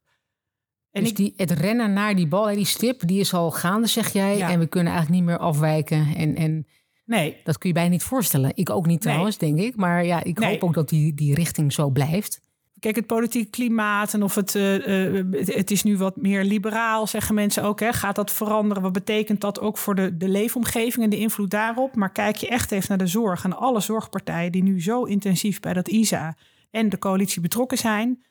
En 0.92 1.02
dus 1.02 1.12
ik, 1.12 1.18
die, 1.18 1.34
het 1.38 1.52
rennen 1.52 1.94
naar 1.94 2.16
die 2.16 2.28
bal, 2.28 2.46
die 2.56 2.66
stip, 2.66 3.08
die 3.08 3.20
is 3.20 3.34
al 3.34 3.52
gaande, 3.52 3.88
zeg 3.88 4.14
jij. 4.14 4.38
Ja. 4.38 4.50
En 4.50 4.60
we 4.60 4.68
kunnen 4.68 4.94
eigenlijk 4.94 5.22
niet 5.22 5.30
meer 5.30 5.40
afwijken. 5.40 6.16
En, 6.16 6.36
en 6.36 6.68
nee. 7.06 7.38
dat 7.44 7.58
kun 7.58 7.70
je 7.70 7.76
bijna 7.76 7.90
niet 7.90 8.04
voorstellen. 8.04 8.52
Ik 8.54 8.70
ook 8.70 8.86
niet 8.86 9.02
trouwens, 9.02 9.38
nee. 9.38 9.54
denk 9.54 9.68
ik. 9.68 9.76
Maar 9.76 10.06
ja, 10.06 10.24
ik 10.24 10.40
nee. 10.40 10.50
hoop 10.50 10.64
ook 10.64 10.74
dat 10.74 10.90
die, 10.90 11.14
die 11.14 11.34
richting 11.34 11.74
zo 11.74 11.90
blijft. 11.90 12.42
Kijk, 12.80 12.96
het 12.96 13.06
politiek 13.06 13.52
klimaat 13.52 14.14
en 14.14 14.24
of 14.24 14.36
het, 14.36 14.56
uh, 14.56 14.88
uh, 14.88 15.24
het 15.46 15.72
is 15.72 15.84
nu 15.84 15.98
wat 15.98 16.16
meer 16.16 16.44
liberaal, 16.44 17.08
zeggen 17.08 17.36
mensen 17.36 17.64
ook. 17.64 17.80
Hè. 17.80 17.94
Gaat 17.94 18.16
dat 18.16 18.32
veranderen? 18.32 18.84
Wat 18.84 18.92
betekent 18.92 19.42
dat 19.42 19.60
ook 19.60 19.78
voor 19.78 19.96
de, 19.96 20.18
de 20.18 20.28
leefomgeving 20.28 21.04
en 21.04 21.10
de 21.10 21.18
invloed 21.18 21.50
daarop? 21.50 21.96
Maar 21.96 22.12
kijk 22.12 22.36
je 22.36 22.48
echt 22.48 22.72
even 22.72 22.86
naar 22.90 22.98
de 22.98 23.08
zorg 23.08 23.44
en 23.44 23.58
alle 23.58 23.80
zorgpartijen 23.80 24.52
die 24.52 24.64
nu 24.64 24.82
zo 24.82 25.04
intensief 25.04 25.60
bij 25.60 25.74
dat 25.74 25.88
ISA 25.88 26.36
en 26.72 26.90
de 26.90 26.98
coalitie 26.98 27.42
betrokken 27.42 27.78
zijn. 27.78 28.24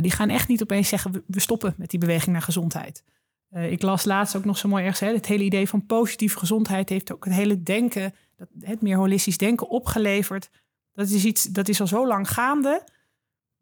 Die 0.00 0.10
gaan 0.10 0.28
echt 0.28 0.48
niet 0.48 0.62
opeens 0.62 0.88
zeggen, 0.88 1.24
we 1.26 1.40
stoppen 1.40 1.74
met 1.76 1.90
die 1.90 1.98
beweging 1.98 2.32
naar 2.32 2.42
gezondheid. 2.42 3.04
Uh, 3.50 3.72
ik 3.72 3.82
las 3.82 4.04
laatst 4.04 4.36
ook 4.36 4.44
nog 4.44 4.58
zo 4.58 4.68
mooi 4.68 4.84
ergens, 4.84 5.00
hè, 5.00 5.14
het 5.14 5.26
hele 5.26 5.44
idee 5.44 5.68
van 5.68 5.86
positieve 5.86 6.38
gezondheid 6.38 6.88
heeft 6.88 7.12
ook 7.12 7.24
het 7.24 7.34
hele 7.34 7.62
denken, 7.62 8.14
het 8.60 8.82
meer 8.82 8.96
holistisch 8.96 9.38
denken 9.38 9.68
opgeleverd. 9.68 10.50
Dat 10.92 11.08
is 11.08 11.24
iets, 11.24 11.44
dat 11.44 11.68
is 11.68 11.80
al 11.80 11.86
zo 11.86 12.06
lang 12.06 12.30
gaande 12.30 12.84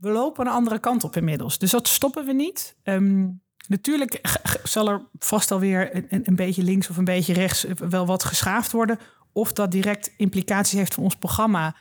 we 0.01 0.11
lopen 0.11 0.47
een 0.47 0.53
andere 0.53 0.79
kant 0.79 1.05
op 1.05 1.17
inmiddels. 1.17 1.59
Dus 1.59 1.71
dat 1.71 1.89
stoppen 1.89 2.27
we 2.27 2.33
niet. 2.33 2.77
Um, 2.85 3.43
natuurlijk 3.69 4.21
zal 4.63 4.89
er 4.89 5.09
vast 5.19 5.51
alweer 5.51 6.13
een, 6.13 6.23
een 6.25 6.37
beetje 6.37 6.63
links 6.63 6.91
of 6.91 6.97
een 6.97 7.05
beetje 7.05 7.33
rechts 7.33 7.67
wel 7.89 8.07
wat 8.07 8.25
geschaafd 8.25 8.73
worden. 8.73 8.99
Of 9.33 9.53
dat 9.53 9.71
direct 9.71 10.15
implicaties 10.17 10.79
heeft 10.79 10.95
voor 10.95 11.05
ons 11.05 11.17
programma, 11.17 11.77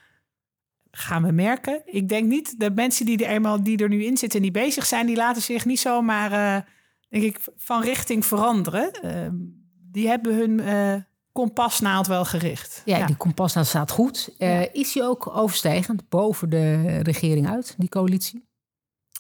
gaan 0.92 1.24
we 1.24 1.32
merken. 1.32 1.82
Ik 1.86 2.10
denk 2.10 2.28
niet, 2.28 2.60
de 2.60 2.72
mensen 2.72 3.06
die 3.06 3.26
er 3.26 3.32
eenmaal 3.32 3.64
die 3.64 3.78
er 3.78 3.90
nu 3.90 4.04
in 4.04 4.18
zitten 4.18 4.40
en 4.40 4.44
die 4.44 4.64
bezig 4.64 4.86
zijn, 4.86 5.06
die 5.06 5.16
laten 5.16 5.42
zich 5.42 5.66
niet 5.66 5.80
zomaar, 5.80 6.32
uh, 6.32 6.62
denk 7.10 7.24
ik, 7.24 7.40
van 7.58 7.82
richting 7.82 8.26
veranderen. 8.26 8.92
Uh, 9.04 9.28
die 9.92 10.08
hebben 10.08 10.36
hun 10.36 10.60
uh, 10.60 10.96
kompasnaald 11.40 12.08
wel 12.08 12.26
gericht. 12.26 12.82
Ja, 12.86 12.98
ja. 12.98 13.06
die 13.06 13.16
kompasnaald 13.16 13.68
staat 13.68 13.92
goed. 13.92 14.30
Uh, 14.38 14.62
ja. 14.62 14.68
Is 14.72 14.92
die 14.92 15.04
ook 15.04 15.38
overstijgend 15.38 16.10
boven 16.10 16.50
de 16.50 17.00
regering 17.04 17.50
uit, 17.50 17.76
die 17.78 17.90
coalitie? 17.90 18.48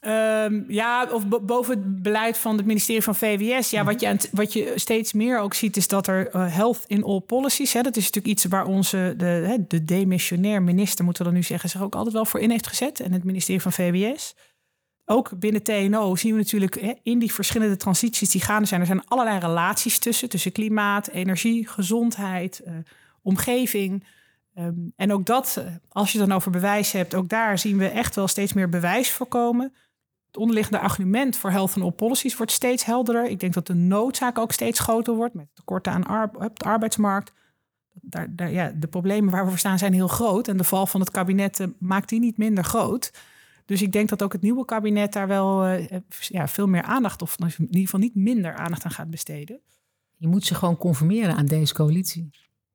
Um, 0.07 0.65
ja, 0.67 1.07
of 1.11 1.27
boven 1.27 1.73
het 1.73 2.01
beleid 2.01 2.37
van 2.37 2.57
het 2.57 2.65
ministerie 2.65 3.03
van 3.03 3.15
VWS. 3.15 3.69
Ja, 3.69 3.83
wat 3.83 4.01
je, 4.01 4.17
wat 4.31 4.53
je 4.53 4.73
steeds 4.75 5.13
meer 5.13 5.39
ook 5.39 5.53
ziet, 5.53 5.77
is 5.77 5.87
dat 5.87 6.07
er 6.07 6.35
uh, 6.35 6.55
health 6.55 6.83
in 6.87 7.03
all 7.03 7.19
policies. 7.19 7.73
Hè, 7.73 7.81
dat 7.81 7.95
is 7.95 8.03
natuurlijk 8.03 8.33
iets 8.33 8.45
waar 8.45 8.65
onze, 8.65 9.13
de, 9.17 9.25
hè, 9.25 9.55
de 9.67 9.85
demissionair 9.85 10.61
minister, 10.61 11.05
moeten 11.05 11.23
we 11.23 11.29
dan 11.29 11.39
nu 11.39 11.45
zeggen, 11.45 11.69
zich 11.69 11.81
ook 11.81 11.95
altijd 11.95 12.13
wel 12.13 12.25
voor 12.25 12.39
in 12.39 12.49
heeft 12.49 12.67
gezet. 12.67 12.99
En 12.99 13.11
het 13.11 13.23
ministerie 13.23 13.61
van 13.61 13.71
VWS 13.71 14.35
ook 15.11 15.39
binnen 15.39 15.63
TNO 15.63 16.15
zien 16.15 16.31
we 16.31 16.37
natuurlijk 16.37 16.75
in 17.03 17.19
die 17.19 17.33
verschillende 17.33 17.77
transities 17.77 18.29
die 18.29 18.41
gaande 18.41 18.67
zijn. 18.67 18.81
Er 18.81 18.87
zijn 18.87 19.07
allerlei 19.07 19.39
relaties 19.39 19.99
tussen, 19.99 20.29
tussen 20.29 20.51
klimaat, 20.51 21.07
energie, 21.07 21.67
gezondheid, 21.67 22.61
uh, 22.67 22.73
omgeving. 23.21 24.05
Um, 24.57 24.93
en 24.95 25.13
ook 25.13 25.25
dat, 25.25 25.55
uh, 25.59 25.65
als 25.89 26.11
je 26.11 26.17
dan 26.17 26.31
over 26.31 26.51
bewijs 26.51 26.91
hebt, 26.91 27.15
ook 27.15 27.29
daar 27.29 27.59
zien 27.59 27.77
we 27.77 27.87
echt 27.87 28.15
wel 28.15 28.27
steeds 28.27 28.53
meer 28.53 28.69
bewijs 28.69 29.11
voorkomen. 29.11 29.73
Het 30.27 30.37
onderliggende 30.37 30.79
argument 30.79 31.37
voor 31.37 31.51
health 31.51 31.73
and 31.75 31.83
all 31.83 31.91
policies 31.91 32.37
wordt 32.37 32.51
steeds 32.51 32.85
helderder. 32.85 33.25
Ik 33.25 33.39
denk 33.39 33.53
dat 33.53 33.67
de 33.67 33.75
noodzaak 33.75 34.37
ook 34.37 34.51
steeds 34.51 34.79
groter 34.79 35.13
wordt 35.13 35.33
met 35.33 35.47
tekorten 35.53 35.91
aan 35.91 36.35
op 36.35 36.59
de 36.59 36.65
arbeidsmarkt. 36.65 37.33
Daar, 38.01 38.51
ja, 38.51 38.71
de 38.75 38.87
problemen 38.87 39.31
waar 39.31 39.43
we 39.43 39.49
voor 39.49 39.59
staan 39.59 39.77
zijn 39.77 39.93
heel 39.93 40.07
groot. 40.07 40.47
En 40.47 40.57
de 40.57 40.63
val 40.63 40.85
van 40.85 40.99
het 40.99 41.11
kabinet 41.11 41.59
uh, 41.59 41.67
maakt 41.79 42.09
die 42.09 42.19
niet 42.19 42.37
minder 42.37 42.63
groot. 42.63 43.11
Dus 43.69 43.81
ik 43.81 43.91
denk 43.91 44.09
dat 44.09 44.23
ook 44.23 44.33
het 44.33 44.41
nieuwe 44.41 44.65
kabinet 44.65 45.13
daar 45.13 45.27
wel 45.27 45.67
uh, 45.67 45.87
ja, 46.19 46.47
veel 46.47 46.67
meer 46.67 46.81
aandacht, 46.81 47.21
of 47.21 47.35
in 47.39 47.59
ieder 47.59 47.81
geval 47.81 47.99
niet 47.99 48.15
minder 48.15 48.55
aandacht 48.55 48.85
aan 48.85 48.91
gaat 48.91 49.09
besteden. 49.09 49.59
Je 50.17 50.27
moet 50.27 50.45
zich 50.45 50.57
gewoon 50.57 50.77
conformeren 50.77 51.35
aan 51.35 51.45
deze 51.45 51.73
coalitie. 51.73 52.29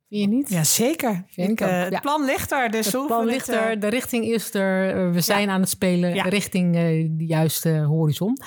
Vind 0.09 0.21
je 0.21 0.27
niet? 0.27 0.49
Ja, 0.49 0.65
zeker. 0.65 1.25
Vind 1.29 1.51
ik, 1.51 1.61
uh, 1.61 1.69
ja. 1.69 1.89
Het 1.89 2.01
plan 2.01 2.25
ligt 2.25 2.53
er. 2.53 2.71
Dus 2.71 2.93
het 2.93 3.07
plan 3.07 3.27
ligt 3.27 3.49
er, 3.49 3.81
de 3.81 3.89
richting 3.89 4.25
is 4.25 4.55
er. 4.55 5.13
We 5.13 5.21
zijn 5.21 5.47
ja. 5.47 5.53
aan 5.53 5.61
het 5.61 5.69
spelen 5.69 6.15
ja. 6.15 6.23
richting 6.23 6.73
de 7.19 7.25
juiste 7.25 7.71
horizon. 7.71 8.39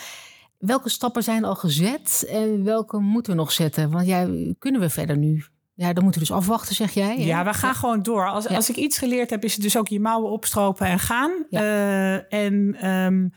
Welke 0.57 0.89
stappen 0.89 1.23
zijn 1.23 1.43
al 1.43 1.55
gezet 1.55 2.25
en 2.29 2.63
welke 2.63 2.99
moeten 2.99 3.31
we 3.31 3.37
nog 3.37 3.51
zetten? 3.51 3.91
Want 3.91 4.07
ja, 4.07 4.29
kunnen 4.59 4.81
we 4.81 4.89
verder 4.89 5.17
nu? 5.17 5.43
Ja, 5.77 5.93
dan 5.93 6.03
moeten 6.03 6.21
we 6.21 6.27
dus 6.27 6.37
afwachten, 6.37 6.75
zeg 6.75 6.91
jij. 6.91 7.15
Hè? 7.15 7.23
Ja, 7.23 7.43
we 7.43 7.53
gaan 7.53 7.69
ja. 7.69 7.75
gewoon 7.75 8.03
door. 8.03 8.29
Als, 8.29 8.45
ja. 8.47 8.55
als 8.55 8.69
ik 8.69 8.75
iets 8.75 8.97
geleerd 8.97 9.29
heb, 9.29 9.43
is 9.43 9.53
het 9.53 9.61
dus 9.61 9.77
ook 9.77 9.87
je 9.87 9.99
mouwen 9.99 10.31
opstropen 10.31 10.87
en 10.87 10.99
gaan. 10.99 11.31
Ja. 11.49 11.61
Uh, 11.61 12.33
en 12.33 12.87
um, 12.89 13.33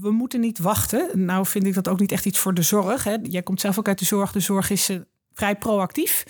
we 0.00 0.10
moeten 0.10 0.40
niet 0.40 0.58
wachten. 0.58 1.24
Nou 1.24 1.46
vind 1.46 1.66
ik 1.66 1.74
dat 1.74 1.88
ook 1.88 2.00
niet 2.00 2.12
echt 2.12 2.26
iets 2.26 2.38
voor 2.38 2.54
de 2.54 2.62
zorg. 2.62 3.04
Hè. 3.04 3.16
Jij 3.22 3.42
komt 3.42 3.60
zelf 3.60 3.78
ook 3.78 3.88
uit 3.88 3.98
de 3.98 4.04
zorg. 4.04 4.32
De 4.32 4.40
zorg 4.40 4.70
is 4.70 4.90
uh, 4.90 5.00
vrij 5.32 5.56
proactief. 5.56 6.24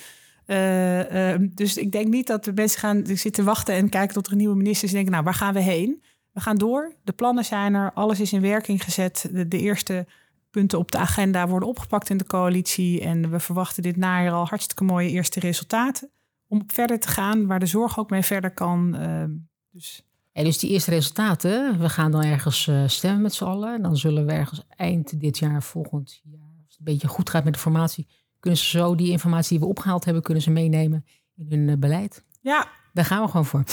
Uh, 0.47 1.35
dus 1.39 1.77
ik 1.77 1.91
denk 1.91 2.07
niet 2.07 2.27
dat 2.27 2.43
de 2.43 2.53
mensen 2.53 2.79
gaan 2.79 3.01
zitten 3.05 3.43
wachten 3.43 3.75
en 3.75 3.89
kijken 3.89 4.13
tot 4.13 4.25
er 4.25 4.31
een 4.31 4.37
nieuwe 4.37 4.55
minister 4.55 4.83
is. 4.83 4.89
En 4.89 4.95
denken, 4.95 5.13
nou, 5.13 5.23
waar 5.23 5.33
gaan 5.33 5.53
we 5.53 5.61
heen? 5.61 6.03
We 6.31 6.39
gaan 6.39 6.57
door. 6.57 6.95
De 7.03 7.13
plannen 7.13 7.45
zijn 7.45 7.73
er. 7.73 7.91
Alles 7.93 8.19
is 8.19 8.33
in 8.33 8.41
werking 8.41 8.83
gezet. 8.83 9.29
De, 9.31 9.47
de 9.47 9.59
eerste 9.59 10.05
punten 10.55 10.79
op 10.79 10.91
de 10.91 10.97
agenda 10.97 11.47
worden 11.47 11.69
opgepakt 11.69 12.09
in 12.09 12.17
de 12.17 12.25
coalitie. 12.25 13.01
En 13.01 13.29
we 13.29 13.39
verwachten 13.39 13.83
dit 13.83 13.97
najaar 13.97 14.33
al 14.33 14.47
hartstikke 14.47 14.83
mooie 14.83 15.09
eerste 15.09 15.39
resultaten. 15.39 16.09
Om 16.47 16.63
verder 16.67 16.99
te 16.99 17.07
gaan, 17.07 17.47
waar 17.47 17.59
de 17.59 17.65
zorg 17.65 17.99
ook 17.99 18.09
mee 18.09 18.21
verder 18.21 18.51
kan. 18.51 18.95
Uh, 19.01 19.23
dus. 19.71 20.03
En 20.31 20.43
dus 20.43 20.57
die 20.57 20.69
eerste 20.69 20.91
resultaten, 20.91 21.79
we 21.79 21.89
gaan 21.89 22.11
dan 22.11 22.23
ergens 22.23 22.67
uh, 22.67 22.83
stemmen 22.87 23.21
met 23.21 23.33
z'n 23.33 23.43
allen. 23.43 23.73
En 23.73 23.81
dan 23.81 23.97
zullen 23.97 24.25
we 24.25 24.31
ergens 24.31 24.63
eind 24.69 25.19
dit 25.19 25.37
jaar, 25.37 25.63
volgend 25.63 26.21
jaar, 26.23 26.39
als 26.65 26.75
het 26.77 26.77
een 26.77 26.93
beetje 26.93 27.07
goed 27.07 27.29
gaat 27.29 27.43
met 27.43 27.53
de 27.53 27.59
formatie, 27.59 28.07
kunnen 28.39 28.59
ze 28.59 28.77
zo 28.77 28.95
die 28.95 29.11
informatie 29.11 29.49
die 29.49 29.59
we 29.59 29.73
opgehaald 29.73 30.05
hebben, 30.05 30.23
kunnen 30.23 30.43
ze 30.43 30.51
meenemen 30.51 31.05
in 31.35 31.45
hun 31.49 31.67
uh, 31.67 31.77
beleid. 31.77 32.23
Ja, 32.41 32.67
daar 32.93 33.05
gaan 33.05 33.21
we 33.21 33.27
gewoon 33.27 33.45
voor. 33.45 33.63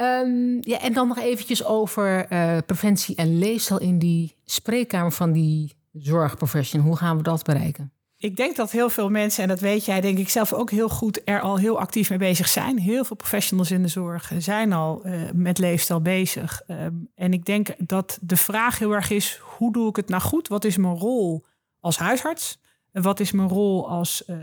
Um, 0.00 0.58
ja, 0.60 0.78
en 0.80 0.92
dan 0.92 1.08
nog 1.08 1.18
eventjes 1.18 1.64
over 1.64 2.32
uh, 2.32 2.58
preventie 2.66 3.16
en 3.16 3.38
leefstijl 3.38 3.80
in 3.80 3.98
die 3.98 4.36
spreekkamer 4.44 5.12
van 5.12 5.32
die 5.32 5.74
zorgprofessional. 5.98 6.86
Hoe 6.86 6.96
gaan 6.96 7.16
we 7.16 7.22
dat 7.22 7.44
bereiken? 7.44 7.90
Ik 8.18 8.36
denk 8.36 8.56
dat 8.56 8.70
heel 8.70 8.90
veel 8.90 9.08
mensen, 9.08 9.42
en 9.42 9.48
dat 9.48 9.60
weet 9.60 9.84
jij 9.84 10.00
denk 10.00 10.18
ik 10.18 10.28
zelf 10.28 10.52
ook 10.52 10.70
heel 10.70 10.88
goed, 10.88 11.20
er 11.24 11.40
al 11.40 11.56
heel 11.56 11.78
actief 11.78 12.08
mee 12.08 12.18
bezig 12.18 12.48
zijn. 12.48 12.78
Heel 12.78 13.04
veel 13.04 13.16
professionals 13.16 13.70
in 13.70 13.82
de 13.82 13.88
zorg 13.88 14.32
zijn 14.38 14.72
al 14.72 15.06
uh, 15.06 15.30
met 15.34 15.58
leefstijl 15.58 16.00
bezig. 16.00 16.62
Um, 16.66 17.08
en 17.14 17.32
ik 17.32 17.44
denk 17.44 17.68
dat 17.78 18.18
de 18.20 18.36
vraag 18.36 18.78
heel 18.78 18.92
erg 18.92 19.10
is, 19.10 19.40
hoe 19.42 19.72
doe 19.72 19.88
ik 19.88 19.96
het 19.96 20.08
nou 20.08 20.22
goed? 20.22 20.48
Wat 20.48 20.64
is 20.64 20.76
mijn 20.76 20.94
rol 20.94 21.44
als 21.80 21.98
huisarts? 21.98 22.58
Wat 22.92 23.20
is 23.20 23.32
mijn 23.32 23.48
rol 23.48 23.88
als 23.88 24.22
uh, 24.26 24.36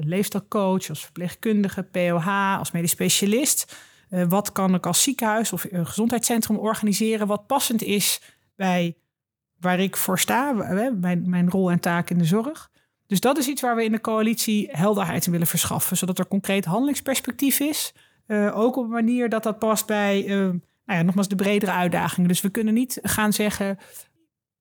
leefstijlcoach, 0.00 0.88
als 0.88 1.02
verpleegkundige, 1.02 1.82
POH, 1.82 2.58
als 2.58 2.70
medisch 2.70 2.90
specialist? 2.90 3.76
Wat 4.28 4.52
kan 4.52 4.74
ik 4.74 4.86
als 4.86 5.02
ziekenhuis 5.02 5.52
of 5.52 5.66
gezondheidscentrum 5.72 6.58
organiseren 6.58 7.26
wat 7.26 7.46
passend 7.46 7.82
is 7.82 8.20
bij 8.56 8.96
waar 9.62 9.80
ik 9.80 9.96
voor 9.96 10.18
sta, 10.18 10.52
mijn, 11.00 11.22
mijn 11.30 11.50
rol 11.50 11.70
en 11.70 11.80
taak 11.80 12.10
in 12.10 12.18
de 12.18 12.24
zorg? 12.24 12.70
Dus 13.06 13.20
dat 13.20 13.38
is 13.38 13.46
iets 13.46 13.60
waar 13.60 13.76
we 13.76 13.84
in 13.84 13.92
de 13.92 14.00
coalitie 14.00 14.68
helderheid 14.70 15.26
in 15.26 15.32
willen 15.32 15.46
verschaffen, 15.46 15.96
zodat 15.96 16.18
er 16.18 16.26
concreet 16.26 16.64
handelingsperspectief 16.64 17.60
is. 17.60 17.92
ook 18.52 18.76
op 18.76 18.84
een 18.84 18.90
manier 18.90 19.28
dat 19.28 19.42
dat 19.42 19.58
past 19.58 19.86
bij, 19.86 20.24
nou 20.26 20.60
ja, 20.84 21.02
nogmaals, 21.02 21.28
de 21.28 21.36
bredere 21.36 21.72
uitdagingen. 21.72 22.28
Dus 22.28 22.40
we 22.40 22.48
kunnen 22.48 22.74
niet 22.74 22.98
gaan 23.02 23.32
zeggen, 23.32 23.78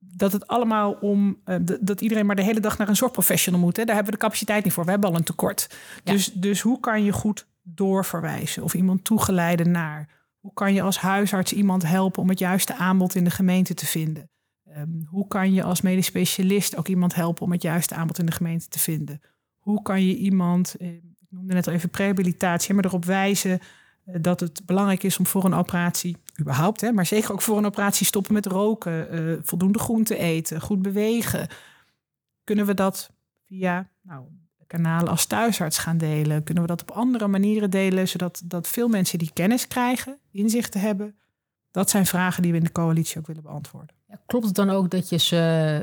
dat 0.03 0.31
het 0.31 0.47
allemaal 0.47 0.91
om 0.91 1.41
uh, 1.45 1.55
dat 1.81 2.01
iedereen 2.01 2.25
maar 2.25 2.35
de 2.35 2.43
hele 2.43 2.59
dag 2.59 2.77
naar 2.77 2.89
een 2.89 2.95
zorgprofessional 2.95 3.59
moet. 3.59 3.77
Hè? 3.77 3.85
Daar 3.85 3.95
hebben 3.95 4.13
we 4.13 4.19
de 4.19 4.25
capaciteit 4.25 4.63
niet 4.63 4.73
voor. 4.73 4.85
We 4.85 4.91
hebben 4.91 5.09
al 5.09 5.15
een 5.15 5.23
tekort. 5.23 5.67
Ja. 6.03 6.11
Dus, 6.11 6.33
dus 6.33 6.61
hoe 6.61 6.79
kan 6.79 7.03
je 7.03 7.11
goed 7.11 7.47
doorverwijzen 7.61 8.63
of 8.63 8.73
iemand 8.73 9.03
toegeleiden 9.03 9.71
naar? 9.71 10.09
Hoe 10.39 10.53
kan 10.53 10.73
je 10.73 10.81
als 10.81 10.97
huisarts 10.97 11.53
iemand 11.53 11.83
helpen 11.83 12.21
om 12.21 12.29
het 12.29 12.39
juiste 12.39 12.75
aanbod 12.75 13.15
in 13.15 13.23
de 13.23 13.29
gemeente 13.29 13.73
te 13.73 13.85
vinden? 13.85 14.29
Um, 14.77 15.07
hoe 15.09 15.27
kan 15.27 15.53
je 15.53 15.63
als 15.63 15.81
medisch 15.81 16.05
specialist 16.05 16.77
ook 16.77 16.87
iemand 16.87 17.15
helpen 17.15 17.43
om 17.43 17.51
het 17.51 17.61
juiste 17.61 17.95
aanbod 17.95 18.19
in 18.19 18.25
de 18.25 18.31
gemeente 18.31 18.67
te 18.67 18.79
vinden? 18.79 19.21
Hoe 19.57 19.81
kan 19.81 20.05
je 20.05 20.15
iemand, 20.15 20.75
eh, 20.75 20.87
ik 20.89 21.27
noemde 21.29 21.53
net 21.53 21.67
al 21.67 21.73
even 21.73 21.89
prehabilitatie, 21.89 22.73
maar 22.73 22.85
erop 22.85 23.05
wijzen 23.05 23.59
dat 24.05 24.39
het 24.39 24.65
belangrijk 24.65 25.03
is 25.03 25.17
om 25.17 25.25
voor 25.25 25.45
een 25.45 25.53
operatie, 25.53 26.17
überhaupt, 26.39 26.81
hè, 26.81 26.91
maar 26.91 27.05
zeker 27.05 27.31
ook 27.31 27.41
voor 27.41 27.57
een 27.57 27.65
operatie 27.65 28.05
stoppen 28.05 28.33
met 28.33 28.45
roken, 28.45 29.19
uh, 29.19 29.37
voldoende 29.41 29.79
groente 29.79 30.17
eten, 30.17 30.61
goed 30.61 30.81
bewegen. 30.81 31.47
Kunnen 32.43 32.65
we 32.65 32.73
dat 32.73 33.11
via 33.45 33.89
nou, 34.01 34.25
kanalen 34.67 35.09
als 35.09 35.25
thuisarts 35.25 35.77
gaan 35.77 35.97
delen? 35.97 36.43
Kunnen 36.43 36.63
we 36.63 36.69
dat 36.69 36.81
op 36.81 36.91
andere 36.91 37.27
manieren 37.27 37.69
delen, 37.69 38.07
zodat 38.07 38.41
dat 38.45 38.67
veel 38.67 38.87
mensen 38.87 39.19
die 39.19 39.31
kennis 39.33 39.67
krijgen, 39.67 40.17
inzichten 40.31 40.81
hebben? 40.81 41.15
Dat 41.71 41.89
zijn 41.89 42.05
vragen 42.05 42.41
die 42.41 42.51
we 42.51 42.57
in 42.57 42.63
de 42.63 42.71
coalitie 42.71 43.17
ook 43.17 43.27
willen 43.27 43.43
beantwoorden. 43.43 43.95
Ja, 44.11 44.19
klopt 44.25 44.45
het 44.45 44.55
dan 44.55 44.69
ook 44.69 44.89
dat 44.89 45.09
je 45.09 45.17
ze 45.17 45.35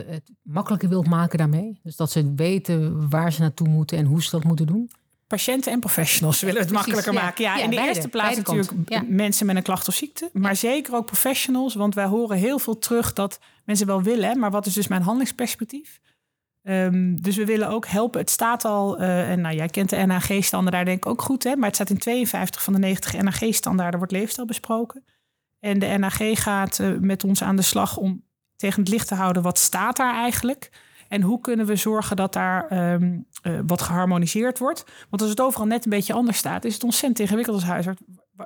het 0.09 0.31
makkelijker 0.43 0.89
wilt 0.89 1.07
maken 1.07 1.39
daarmee? 1.39 1.81
Dus 1.83 1.97
dat 1.97 2.11
ze 2.11 2.33
weten 2.35 3.09
waar 3.11 3.33
ze 3.33 3.41
naartoe 3.41 3.69
moeten 3.69 3.99
en 3.99 4.05
hoe 4.05 4.23
ze 4.23 4.31
dat 4.31 4.45
moeten 4.45 4.67
doen? 4.67 4.91
patiënten 5.29 5.73
en 5.73 5.81
professionals 5.81 6.41
willen 6.41 6.61
het 6.61 6.73
makkelijker 6.73 7.13
maken. 7.13 7.45
Ja, 7.45 7.57
in 7.57 7.71
de 7.71 7.77
eerste 7.77 8.09
plaats 8.09 8.37
natuurlijk 8.37 9.09
mensen 9.09 9.47
met 9.47 9.57
een 9.57 9.63
klacht 9.63 9.89
of 9.89 9.95
ziekte. 9.95 10.31
Maar 10.33 10.57
zeker 10.57 10.95
ook 10.95 11.07
professionals. 11.07 11.75
Want 11.75 11.95
wij 11.95 12.05
horen 12.05 12.37
heel 12.37 12.59
veel 12.59 12.79
terug 12.79 13.13
dat 13.13 13.41
mensen 13.65 13.87
wel 13.87 14.03
willen. 14.03 14.39
Maar 14.39 14.51
wat 14.51 14.67
is 14.67 14.73
dus 14.73 14.89
mijn 14.89 15.03
handelingsperspectief? 15.03 16.01
Um, 16.63 17.23
dus 17.23 17.37
we 17.37 17.45
willen 17.45 17.69
ook 17.69 17.87
helpen. 17.87 18.21
Het 18.21 18.31
staat 18.31 18.65
al, 18.65 19.01
uh, 19.01 19.31
en 19.31 19.41
nou, 19.41 19.55
jij 19.57 19.69
kent 19.69 19.91
de 19.91 19.97
NAG-standaard 19.97 20.75
daar 20.75 20.85
denk 20.85 21.05
ik 21.05 21.07
ook 21.07 21.23
goed, 21.23 21.45
hè? 21.45 21.57
maar 21.57 21.67
het 21.67 21.75
staat 21.75 21.91
in 21.91 21.99
52 21.99 22.63
van 22.63 22.73
de 22.73 22.79
90 22.79 23.23
NAG-standaarden 23.23 23.99
wordt 23.99 24.13
leefstijl 24.13 24.47
besproken. 24.47 25.05
En 25.61 25.79
de 25.79 25.87
NAG 25.87 26.19
gaat 26.43 26.79
uh, 26.79 26.99
met 26.99 27.25
ons 27.25 27.43
aan 27.43 27.57
de 27.57 27.63
slag 27.63 27.97
om 27.97 28.25
tegen 28.57 28.81
het 28.81 28.89
licht 28.89 29.09
te 29.09 29.15
houden 29.15 29.43
wat 29.43 29.59
staat 29.59 29.97
daar 29.97 30.15
eigenlijk. 30.15 30.71
En 31.09 31.23
hoe 31.23 31.41
kunnen 31.41 31.67
we 31.67 31.77
zorgen 31.77 32.17
dat 32.17 32.33
daar 32.33 32.93
um, 32.93 33.27
uh, 33.43 33.61
wat 33.67 33.83
geharmoniseerd 33.83 34.59
wordt? 34.59 34.85
Want 35.11 35.23
als 35.23 35.31
het 35.31 35.41
overal 35.41 35.67
net 35.67 35.85
een 35.85 35.91
beetje 35.91 36.13
anders 36.13 36.39
staat, 36.39 36.65
is 36.65 36.75
het 36.75 36.85
ontzettend 36.85 37.21
ingewikkeld 37.21 37.57
als 37.57 37.65
huisarts. 37.65 38.01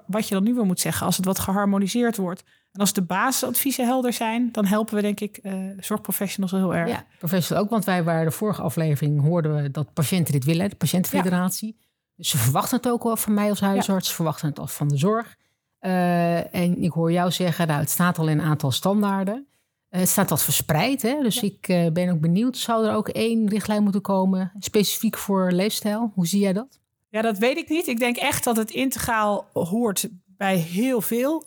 Wat 0.07 0.29
je 0.29 0.35
dan 0.35 0.45
nu 0.45 0.55
weer 0.55 0.65
moet 0.65 0.81
zeggen, 0.81 1.07
als 1.07 1.17
het 1.17 1.25
wat 1.27 1.39
geharmoniseerd 1.39 2.17
wordt. 2.17 2.45
En 2.73 2.81
als 2.81 2.93
de 2.93 3.03
basisadviezen 3.03 3.87
helder 3.87 4.13
zijn, 4.13 4.49
dan 4.53 4.65
helpen 4.65 4.95
we 4.95 5.01
denk 5.03 5.21
ik 5.21 5.39
uh, 5.43 5.55
zorgprofessionals 5.79 6.53
heel 6.53 6.75
erg. 6.75 6.89
Ja, 6.89 7.05
professionals 7.19 7.65
ook, 7.65 7.71
want 7.71 7.85
wij 7.85 8.05
waren 8.05 8.25
de 8.25 8.31
vorige 8.31 8.63
aflevering, 8.63 9.21
hoorden 9.21 9.55
we 9.55 9.71
dat 9.71 9.93
patiënten 9.93 10.33
dit 10.33 10.45
willen, 10.45 10.71
de 10.71 10.77
patiëntenfederatie. 10.77 11.77
Ja. 11.79 11.87
Dus 12.17 12.29
ze 12.29 12.39
verwachten 12.39 12.77
het 12.77 12.89
ook 12.89 13.03
wel 13.03 13.17
van 13.17 13.35
mij 13.35 13.49
als 13.49 13.61
huisarts, 13.61 14.09
ja. 14.09 14.15
verwachten 14.15 14.49
het 14.49 14.59
al 14.59 14.67
van 14.67 14.89
de 14.89 14.97
zorg. 14.97 15.37
Uh, 15.83 16.55
en 16.55 16.83
ik 16.83 16.93
hoor 16.93 17.13
jou 17.13 17.31
zeggen, 17.31 17.67
nou, 17.67 17.81
het 17.81 17.91
staat 17.91 18.19
al 18.19 18.29
in 18.29 18.39
een 18.39 18.45
aantal 18.45 18.71
standaarden. 18.71 19.47
Eh, 19.89 20.01
het 20.01 20.09
staat 20.09 20.31
wat 20.31 20.43
verspreid, 20.43 21.03
hè? 21.03 21.23
dus 21.23 21.41
ja. 21.41 21.43
ik 21.43 21.69
uh, 21.69 21.93
ben 21.93 22.11
ook 22.11 22.21
benieuwd. 22.21 22.57
Zou 22.57 22.87
er 22.87 22.95
ook 22.95 23.09
één 23.09 23.49
richtlijn 23.49 23.83
moeten 23.83 24.01
komen, 24.01 24.53
specifiek 24.59 25.19
voor 25.19 25.53
leefstijl? 25.53 26.13
Hoe 26.15 26.27
zie 26.27 26.41
jij 26.41 26.53
dat? 26.53 26.81
Ja, 27.09 27.23
dat 27.23 27.39
weet 27.39 27.57
ik 27.57 27.69
niet. 27.69 27.87
Ik 27.87 27.99
denk 27.99 28.17
echt 28.17 28.45
dat 28.45 28.57
het 28.57 28.71
integraal 28.71 29.49
hoort 29.53 30.09
bij 30.25 30.57
heel 30.57 31.01
veel 31.01 31.45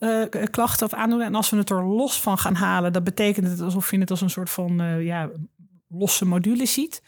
klachten 0.51 0.85
of 0.85 0.93
aandoeningen. 0.93 1.31
En 1.31 1.37
als 1.37 1.49
we 1.49 1.57
het 1.57 1.69
er 1.69 1.85
los 1.85 2.21
van 2.21 2.37
gaan 2.37 2.55
halen, 2.55 2.93
dat 2.93 3.03
betekent 3.03 3.47
het 3.47 3.61
alsof 3.61 3.91
je 3.91 3.99
het 3.99 4.09
als 4.09 4.21
een 4.21 4.29
soort 4.29 4.49
van 4.49 5.03
ja, 5.03 5.29
losse 5.87 6.25
module 6.25 6.65
ziet. 6.65 7.01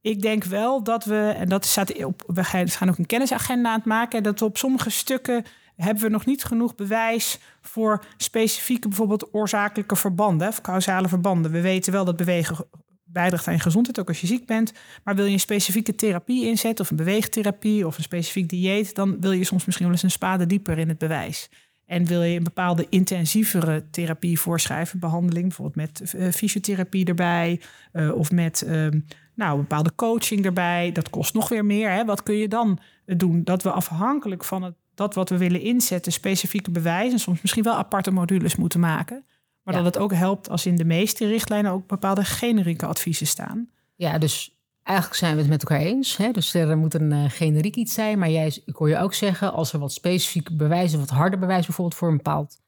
Ik 0.00 0.22
denk 0.22 0.44
wel 0.44 0.82
dat 0.82 1.04
we, 1.04 1.34
en 1.36 1.48
dat 1.48 1.64
staat 1.64 2.04
op, 2.04 2.22
we 2.26 2.44
gaan 2.44 2.88
ook 2.88 2.98
een 2.98 3.06
kennisagenda 3.06 3.68
aan 3.68 3.76
het 3.76 3.84
maken, 3.84 4.22
dat 4.22 4.38
we 4.38 4.44
op 4.44 4.56
sommige 4.56 4.90
stukken 4.90 5.44
hebben 5.84 6.02
we 6.02 6.08
nog 6.08 6.26
niet 6.26 6.44
genoeg 6.44 6.74
bewijs 6.74 7.38
voor 7.62 8.04
specifieke 8.16 8.88
bijvoorbeeld 8.88 9.34
oorzakelijke 9.34 9.96
verbanden, 9.96 10.48
of 10.48 10.60
causale 10.60 11.08
verbanden. 11.08 11.50
We 11.50 11.60
weten 11.60 11.92
wel 11.92 12.04
dat 12.04 12.16
bewegen 12.16 12.66
bijdraagt 13.04 13.46
aan 13.46 13.54
je 13.54 13.60
gezondheid, 13.60 14.00
ook 14.00 14.08
als 14.08 14.20
je 14.20 14.26
ziek 14.26 14.46
bent. 14.46 14.72
Maar 15.04 15.14
wil 15.14 15.24
je 15.24 15.32
een 15.32 15.40
specifieke 15.40 15.94
therapie 15.94 16.46
inzetten, 16.46 16.84
of 16.84 16.90
een 16.90 16.96
beweegtherapie, 16.96 17.86
of 17.86 17.96
een 17.96 18.02
specifiek 18.02 18.48
dieet, 18.48 18.94
dan 18.94 19.20
wil 19.20 19.32
je 19.32 19.44
soms 19.44 19.64
misschien 19.64 19.86
wel 19.86 19.94
eens 19.94 20.04
een 20.04 20.10
spade 20.10 20.46
dieper 20.46 20.78
in 20.78 20.88
het 20.88 20.98
bewijs. 20.98 21.50
En 21.84 22.04
wil 22.04 22.22
je 22.22 22.36
een 22.36 22.44
bepaalde 22.44 22.86
intensievere 22.88 23.90
therapie 23.90 24.40
voorschrijven, 24.40 24.98
behandeling, 24.98 25.46
bijvoorbeeld 25.46 25.76
met 25.76 26.14
uh, 26.14 26.30
fysiotherapie 26.32 27.04
erbij, 27.04 27.60
uh, 27.92 28.14
of 28.14 28.30
met 28.30 28.64
uh, 28.66 28.86
nou, 29.34 29.58
bepaalde 29.58 29.94
coaching 29.94 30.44
erbij, 30.44 30.92
dat 30.92 31.10
kost 31.10 31.34
nog 31.34 31.48
weer 31.48 31.64
meer. 31.64 31.90
Hè? 31.90 32.04
Wat 32.04 32.22
kun 32.22 32.34
je 32.34 32.48
dan 32.48 32.78
doen? 33.04 33.44
Dat 33.44 33.62
we 33.62 33.70
afhankelijk 33.70 34.44
van 34.44 34.62
het 34.62 34.74
dat 34.98 35.14
wat 35.14 35.28
we 35.28 35.36
willen 35.36 35.60
inzetten, 35.60 36.12
specifieke 36.12 36.70
bewijzen, 36.70 37.18
soms 37.18 37.40
misschien 37.40 37.62
wel 37.62 37.74
aparte 37.74 38.10
modules 38.10 38.56
moeten 38.56 38.80
maken. 38.80 39.24
Maar 39.62 39.74
ja. 39.74 39.82
dat 39.82 39.94
het 39.94 40.02
ook 40.02 40.12
helpt 40.12 40.50
als 40.50 40.66
in 40.66 40.76
de 40.76 40.84
meeste 40.84 41.26
richtlijnen 41.26 41.72
ook 41.72 41.86
bepaalde 41.86 42.24
generieke 42.24 42.86
adviezen 42.86 43.26
staan. 43.26 43.68
Ja, 43.94 44.18
dus 44.18 44.58
eigenlijk 44.82 45.18
zijn 45.18 45.34
we 45.34 45.40
het 45.40 45.50
met 45.50 45.62
elkaar 45.62 45.80
eens. 45.80 46.16
Hè? 46.16 46.30
Dus 46.30 46.54
er 46.54 46.78
moet 46.78 46.94
een 46.94 47.12
uh, 47.12 47.24
generiek 47.28 47.76
iets 47.76 47.94
zijn. 47.94 48.18
Maar 48.18 48.30
jij, 48.30 48.62
ik 48.64 48.76
hoor 48.76 48.88
je 48.88 48.98
ook 48.98 49.14
zeggen, 49.14 49.52
als 49.52 49.72
er 49.72 49.78
wat 49.78 49.92
specifieke 49.92 50.56
bewijzen, 50.56 50.98
wat 50.98 51.10
harder 51.10 51.38
bewijs 51.38 51.66
bijvoorbeeld 51.66 51.98
voor 51.98 52.08
een 52.08 52.16
bepaald 52.16 52.60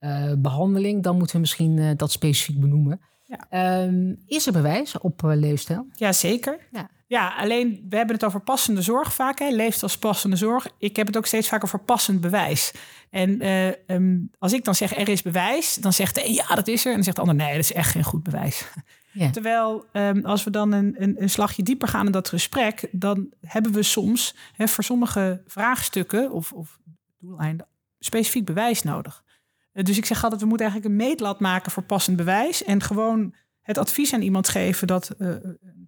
uh, 0.00 0.32
behandeling, 0.38 1.02
dan 1.02 1.16
moeten 1.16 1.34
we 1.34 1.40
misschien 1.40 1.76
uh, 1.76 1.90
dat 1.96 2.12
specifiek 2.12 2.60
benoemen. 2.60 3.00
Ja. 3.24 3.82
Um, 3.82 4.22
is 4.26 4.46
er 4.46 4.52
bewijs 4.52 4.98
op 4.98 5.20
leefstijl? 5.22 5.86
Ja, 5.94 6.12
zeker. 6.12 6.68
Ja. 6.72 6.90
Ja, 7.10 7.34
alleen 7.36 7.86
we 7.88 7.96
hebben 7.96 8.14
het 8.14 8.24
over 8.24 8.40
passende 8.40 8.82
zorg 8.82 9.14
vaak. 9.14 9.38
Hè? 9.38 9.48
Leeft 9.48 9.82
als 9.82 9.98
passende 9.98 10.36
zorg. 10.36 10.66
Ik 10.78 10.96
heb 10.96 11.06
het 11.06 11.16
ook 11.16 11.26
steeds 11.26 11.48
vaker 11.48 11.64
over 11.64 11.78
passend 11.78 12.20
bewijs. 12.20 12.72
En 13.10 13.44
uh, 13.44 13.66
um, 13.86 14.30
als 14.38 14.52
ik 14.52 14.64
dan 14.64 14.74
zeg 14.74 14.96
er 14.96 15.08
is 15.08 15.22
bewijs, 15.22 15.74
dan 15.74 15.92
zegt 15.92 16.14
de 16.14 16.26
een 16.26 16.32
ja, 16.32 16.54
dat 16.54 16.68
is 16.68 16.80
er. 16.80 16.88
En 16.88 16.94
dan 16.94 17.04
zegt 17.04 17.16
de 17.16 17.22
ander 17.22 17.36
nee, 17.36 17.52
dat 17.52 17.62
is 17.62 17.72
echt 17.72 17.90
geen 17.90 18.04
goed 18.04 18.22
bewijs. 18.22 18.64
Ja. 19.12 19.30
Terwijl 19.30 19.86
um, 19.92 20.24
als 20.24 20.44
we 20.44 20.50
dan 20.50 20.72
een, 20.72 20.94
een, 20.98 21.22
een, 21.22 21.30
slagje 21.30 21.62
dieper 21.62 21.88
gaan 21.88 22.06
in 22.06 22.12
dat 22.12 22.28
gesprek, 22.28 22.88
dan 22.92 23.32
hebben 23.40 23.72
we 23.72 23.82
soms 23.82 24.34
hè, 24.52 24.68
voor 24.68 24.84
sommige 24.84 25.42
vraagstukken 25.46 26.32
of, 26.32 26.52
of 26.52 26.78
doeleinden 27.18 27.66
specifiek 27.98 28.44
bewijs 28.44 28.82
nodig. 28.82 29.24
Uh, 29.72 29.84
dus 29.84 29.96
ik 29.96 30.04
zeg 30.04 30.22
altijd, 30.22 30.40
we 30.40 30.46
moeten 30.46 30.66
eigenlijk 30.66 31.00
een 31.00 31.06
meetlat 31.06 31.40
maken 31.40 31.72
voor 31.72 31.82
passend 31.82 32.16
bewijs. 32.16 32.64
En 32.64 32.82
gewoon 32.82 33.34
het 33.60 33.78
advies 33.78 34.14
aan 34.14 34.22
iemand 34.22 34.48
geven 34.48 34.86
dat 34.86 35.14
uh, 35.18 35.34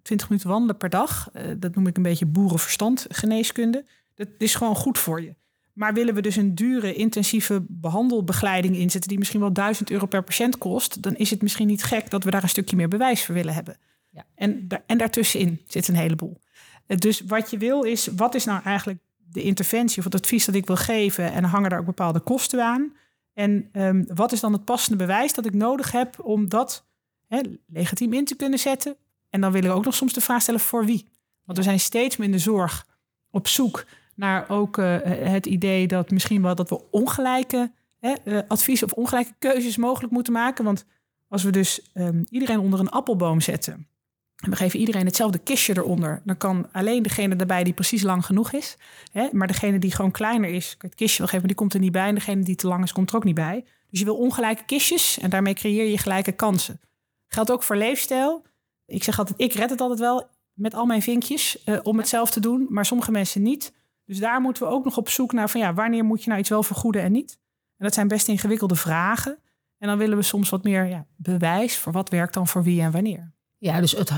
20 0.03 0.29
minuten 0.29 0.49
wandelen 0.49 0.77
per 0.77 0.89
dag, 0.89 1.29
uh, 1.33 1.41
dat 1.57 1.75
noem 1.75 1.87
ik 1.87 1.97
een 1.97 2.03
beetje 2.03 2.25
boerenverstand 2.25 3.05
geneeskunde. 3.09 3.85
Dat 4.15 4.27
is 4.37 4.55
gewoon 4.55 4.75
goed 4.75 4.97
voor 4.97 5.21
je. 5.21 5.35
Maar 5.73 5.93
willen 5.93 6.13
we 6.13 6.21
dus 6.21 6.35
een 6.35 6.55
dure, 6.55 6.93
intensieve 6.93 7.65
behandelbegeleiding 7.67 8.75
inzetten, 8.75 9.09
die 9.09 9.17
misschien 9.17 9.39
wel 9.39 9.53
1000 9.53 9.91
euro 9.91 10.05
per 10.05 10.23
patiënt 10.23 10.57
kost, 10.57 11.01
dan 11.01 11.15
is 11.15 11.29
het 11.29 11.41
misschien 11.41 11.67
niet 11.67 11.83
gek 11.83 12.09
dat 12.09 12.23
we 12.23 12.31
daar 12.31 12.43
een 12.43 12.49
stukje 12.49 12.75
meer 12.75 12.87
bewijs 12.87 13.25
voor 13.25 13.35
willen 13.35 13.53
hebben. 13.53 13.77
Ja. 14.09 14.25
En, 14.35 14.67
en 14.85 14.97
daartussenin 14.97 15.61
zit 15.67 15.87
een 15.87 15.95
heleboel. 15.95 16.41
Uh, 16.87 16.97
dus 16.97 17.21
wat 17.21 17.51
je 17.51 17.57
wil 17.57 17.83
is, 17.83 18.07
wat 18.07 18.35
is 18.35 18.45
nou 18.45 18.63
eigenlijk 18.63 18.99
de 19.17 19.41
interventie 19.41 19.97
of 19.97 20.03
het 20.03 20.15
advies 20.15 20.45
dat 20.45 20.55
ik 20.55 20.65
wil 20.65 20.75
geven 20.75 21.31
en 21.31 21.43
hangen 21.43 21.69
daar 21.69 21.79
ook 21.79 21.85
bepaalde 21.85 22.19
kosten 22.19 22.63
aan? 22.63 22.93
En 23.33 23.69
um, 23.73 24.05
wat 24.13 24.31
is 24.31 24.39
dan 24.39 24.53
het 24.53 24.65
passende 24.65 24.97
bewijs 24.97 25.33
dat 25.33 25.45
ik 25.45 25.53
nodig 25.53 25.91
heb 25.91 26.19
om 26.23 26.49
dat 26.49 26.85
hè, 27.27 27.41
legitiem 27.67 28.13
in 28.13 28.25
te 28.25 28.35
kunnen 28.35 28.59
zetten. 28.59 28.95
En 29.33 29.41
dan 29.41 29.51
wil 29.51 29.63
ik 29.63 29.71
ook 29.71 29.85
nog 29.85 29.95
soms 29.95 30.13
de 30.13 30.21
vraag 30.21 30.41
stellen 30.41 30.59
voor 30.59 30.85
wie. 30.85 31.07
Want 31.43 31.57
we 31.57 31.63
zijn 31.63 31.79
steeds 31.79 32.17
meer 32.17 32.27
in 32.27 32.33
de 32.33 32.39
zorg 32.39 32.87
op 33.31 33.47
zoek 33.47 33.85
naar 34.15 34.49
ook 34.49 34.77
uh, 34.77 34.97
het 35.03 35.45
idee 35.45 35.87
dat 35.87 36.11
misschien 36.11 36.41
wel 36.41 36.55
dat 36.55 36.69
we 36.69 36.91
ongelijke 36.91 37.71
hè, 37.99 38.13
uh, 38.25 38.39
advies 38.47 38.83
of 38.83 38.91
ongelijke 38.91 39.33
keuzes 39.39 39.77
mogelijk 39.77 40.13
moeten 40.13 40.33
maken. 40.33 40.65
Want 40.65 40.85
als 41.27 41.43
we 41.43 41.51
dus 41.51 41.91
um, 41.93 42.25
iedereen 42.29 42.59
onder 42.59 42.79
een 42.79 42.89
appelboom 42.89 43.41
zetten 43.41 43.87
En 44.35 44.49
we 44.49 44.55
geven 44.55 44.79
iedereen 44.79 45.05
hetzelfde 45.05 45.37
kistje 45.37 45.77
eronder. 45.77 46.21
Dan 46.25 46.37
kan 46.37 46.67
alleen 46.71 47.03
degene 47.03 47.35
erbij 47.35 47.63
die 47.63 47.73
precies 47.73 48.01
lang 48.01 48.25
genoeg 48.25 48.51
is. 48.51 48.77
Hè? 49.11 49.27
Maar 49.31 49.47
degene 49.47 49.79
die 49.79 49.91
gewoon 49.91 50.11
kleiner 50.11 50.49
is, 50.49 50.75
het 50.77 50.95
kistje 50.95 51.17
wel 51.17 51.27
geven, 51.27 51.47
die 51.47 51.55
komt 51.55 51.73
er 51.73 51.79
niet 51.79 51.91
bij. 51.91 52.07
En 52.07 52.15
degene 52.15 52.43
die 52.43 52.55
te 52.55 52.67
lang 52.67 52.83
is, 52.83 52.91
komt 52.91 53.09
er 53.09 53.15
ook 53.15 53.23
niet 53.23 53.35
bij. 53.35 53.65
Dus 53.89 53.99
je 53.99 54.05
wil 54.05 54.17
ongelijke 54.17 54.65
kistjes 54.65 55.19
en 55.19 55.29
daarmee 55.29 55.53
creëer 55.53 55.89
je 55.89 55.97
gelijke 55.97 56.31
kansen. 56.31 56.79
Geldt 57.27 57.51
ook 57.51 57.63
voor 57.63 57.75
leefstijl. 57.75 58.45
Ik 58.85 59.03
zeg 59.03 59.19
altijd, 59.19 59.39
ik 59.39 59.53
red 59.53 59.69
het 59.69 59.81
altijd 59.81 59.99
wel 59.99 60.29
met 60.53 60.73
al 60.73 60.85
mijn 60.85 61.01
vinkjes 61.01 61.63
uh, 61.65 61.79
om 61.83 61.97
het 61.97 62.07
zelf 62.07 62.31
te 62.31 62.39
doen. 62.39 62.67
Maar 62.69 62.85
sommige 62.85 63.11
mensen 63.11 63.41
niet. 63.41 63.73
Dus 64.05 64.19
daar 64.19 64.41
moeten 64.41 64.63
we 64.63 64.69
ook 64.69 64.85
nog 64.85 64.97
op 64.97 65.09
zoek 65.09 65.33
naar 65.33 65.49
van 65.49 65.61
ja, 65.61 65.73
wanneer 65.73 66.03
moet 66.03 66.23
je 66.23 66.27
nou 66.27 66.39
iets 66.39 66.49
wel 66.49 66.63
vergoeden 66.63 67.01
en 67.01 67.11
niet? 67.11 67.37
En 67.77 67.85
dat 67.85 67.93
zijn 67.93 68.07
best 68.07 68.27
ingewikkelde 68.27 68.75
vragen. 68.75 69.37
En 69.77 69.87
dan 69.87 69.97
willen 69.97 70.17
we 70.17 70.23
soms 70.23 70.49
wat 70.49 70.63
meer 70.63 70.85
ja, 70.85 71.05
bewijs 71.15 71.77
voor 71.77 71.91
wat 71.91 72.09
werkt 72.09 72.33
dan 72.33 72.47
voor 72.47 72.63
wie 72.63 72.81
en 72.81 72.91
wanneer. 72.91 73.31
Ja, 73.57 73.79
dus 73.79 73.91
het, 73.91 74.11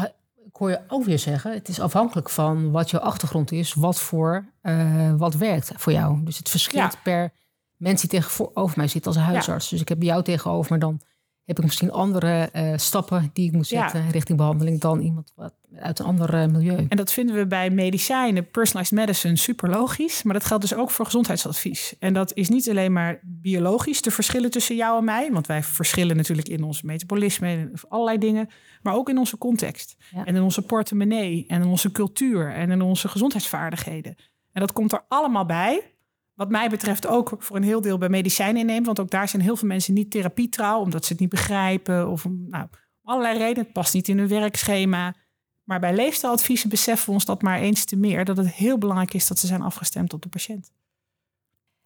ik 0.46 0.56
hoor 0.56 0.70
je 0.70 0.82
ook 0.88 1.04
weer 1.04 1.20
zeggen, 1.20 1.52
het 1.52 1.68
is 1.68 1.80
afhankelijk 1.80 2.30
van 2.30 2.72
wat 2.72 2.90
jouw 2.90 3.00
achtergrond 3.00 3.52
is, 3.52 3.74
wat 3.74 4.00
voor 4.00 4.46
uh, 4.62 5.14
wat 5.16 5.36
werkt 5.36 5.72
voor 5.76 5.94
jou. 5.94 6.24
Dus 6.24 6.38
het 6.38 6.50
verschilt 6.50 6.98
per 7.04 7.32
mens 7.78 8.02
die 8.02 8.10
tegenover 8.10 8.78
mij 8.78 8.88
zit 8.88 9.08
als 9.08 9.16
huisarts. 9.16 9.70
Dus 9.70 9.82
ik 9.82 9.90
heb 9.90 10.02
jou 10.02 10.24
tegenover, 10.24 10.70
maar 10.70 10.80
dan 10.80 11.02
heb 11.46 11.58
ik 11.58 11.64
misschien 11.64 11.92
andere 11.92 12.50
uh, 12.54 12.74
stappen 12.76 13.30
die 13.34 13.48
ik 13.48 13.52
moet 13.52 13.68
zetten 13.68 14.04
ja. 14.04 14.10
richting 14.10 14.38
behandeling 14.38 14.80
dan 14.80 15.00
iemand 15.00 15.32
wat 15.36 15.54
uit 15.80 16.00
een 16.00 16.06
ander 16.06 16.34
uh, 16.34 16.46
milieu. 16.46 16.86
En 16.90 16.98
dat 16.98 17.12
vinden 17.12 17.36
we 17.36 17.48
bij 17.48 17.70
medicijnen, 17.70 18.50
personalized 18.52 18.98
medicine, 18.98 19.36
super 19.36 19.70
logisch. 19.70 20.24
Maar 20.24 20.34
dat 20.34 20.46
geldt 20.46 20.70
dus 20.70 20.76
ook 20.76 20.92
voor 20.92 21.06
gezondheidsadvies. 21.06 21.96
En 22.00 22.14
dat 22.14 22.34
is 22.34 22.50
niet 22.50 22.70
alleen 22.70 22.94
maar 22.94 23.20
biologisch, 23.24 24.02
de 24.02 24.12
verschillen 24.12 24.52
tussen 24.52 24.76
jou 24.76 24.98
en 24.98 25.04
mij. 25.04 25.32
Want 25.32 25.48
wij 25.48 25.64
verschillen 25.64 26.16
natuurlijk 26.16 26.48
in 26.48 26.64
ons 26.64 26.82
metabolisme 26.82 27.48
en 27.48 27.72
allerlei 27.88 28.18
dingen. 28.18 28.50
Maar 28.82 28.94
ook 28.94 29.10
in 29.10 29.18
onze 29.18 29.38
context. 29.38 29.96
Ja. 30.12 30.26
En 30.26 30.36
in 30.36 30.42
onze 30.42 30.62
portemonnee. 30.62 31.46
En 31.48 31.62
in 31.62 31.68
onze 31.68 31.92
cultuur. 31.92 32.54
En 32.54 32.72
in 32.72 32.82
onze 32.82 33.08
gezondheidsvaardigheden. 33.08 34.16
En 34.52 34.62
dat 34.62 34.74
komt 34.74 34.94
er 34.94 35.06
allemaal 35.08 35.46
bij 35.46 35.95
wat 36.36 36.50
mij 36.50 36.70
betreft 36.70 37.08
ook 37.08 37.36
voor 37.40 37.56
een 37.56 37.64
heel 37.64 37.82
deel 37.82 37.98
bij 37.98 38.10
medicijnen 38.10 38.62
inneemt. 38.62 38.86
Want 38.86 39.00
ook 39.00 39.10
daar 39.10 39.28
zijn 39.28 39.42
heel 39.42 39.56
veel 39.56 39.68
mensen 39.68 39.94
niet 39.94 40.12
therapietrouw, 40.12 40.80
omdat 40.80 41.06
ze 41.06 41.12
het 41.12 41.22
niet 41.22 41.30
begrijpen. 41.30 42.10
Of 42.10 42.26
nou, 42.30 42.68
allerlei 43.04 43.38
redenen. 43.38 43.64
Het 43.64 43.74
past 43.74 43.94
niet 43.94 44.08
in 44.08 44.18
hun 44.18 44.28
werkschema. 44.28 45.16
Maar 45.64 45.80
bij 45.80 45.96
leefstijladviezen 45.96 46.70
beseffen 46.70 47.08
we 47.08 47.14
ons 47.14 47.26
dat 47.26 47.42
maar 47.42 47.60
eens 47.60 47.86
te 47.86 47.96
meer. 47.96 48.26
Dat 48.26 48.38
het 48.38 48.52
heel 48.52 48.78
belangrijk 48.78 49.14
is 49.14 49.28
dat 49.28 49.40
ze 49.40 49.48
zijn 49.48 49.62
afgestemd 49.62 50.14
op 50.14 50.22
de 50.22 50.30
patiënt. 50.30 50.72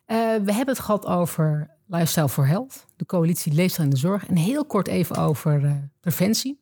Uh, 0.07 0.17
we 0.17 0.53
hebben 0.53 0.75
het 0.75 0.79
gehad 0.79 1.05
over 1.05 1.77
Lifestyle 1.87 2.29
for 2.29 2.47
Health, 2.47 2.85
de 2.95 3.05
coalitie 3.05 3.53
Leefstijl 3.53 3.87
in 3.87 3.93
de 3.93 3.99
Zorg. 3.99 4.27
En 4.27 4.35
heel 4.35 4.65
kort 4.65 4.87
even 4.87 5.15
over 5.15 5.63
uh, 5.63 5.73
preventie. 5.99 6.59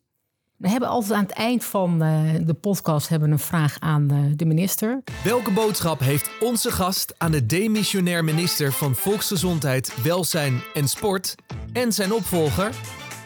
We 0.58 0.70
hebben 0.70 0.90
altijd 0.90 1.14
aan 1.14 1.24
het 1.24 1.32
eind 1.32 1.64
van 1.64 2.04
uh, 2.04 2.32
de 2.46 2.54
podcast 2.54 3.10
hebben 3.10 3.32
een 3.32 3.40
vraag 3.40 3.80
aan 3.80 4.14
uh, 4.14 4.20
de 4.36 4.46
minister. 4.46 5.04
Welke 5.24 5.52
boodschap 5.52 6.00
heeft 6.00 6.30
onze 6.40 6.72
gast 6.72 7.14
aan 7.18 7.32
de 7.32 7.46
demissionair 7.46 8.24
minister 8.24 8.72
van 8.72 8.96
Volksgezondheid, 8.96 10.04
Welzijn 10.04 10.62
en 10.74 10.88
Sport 10.88 11.36
en 11.74 11.92
zijn 11.92 12.14
opvolger? 12.14 12.72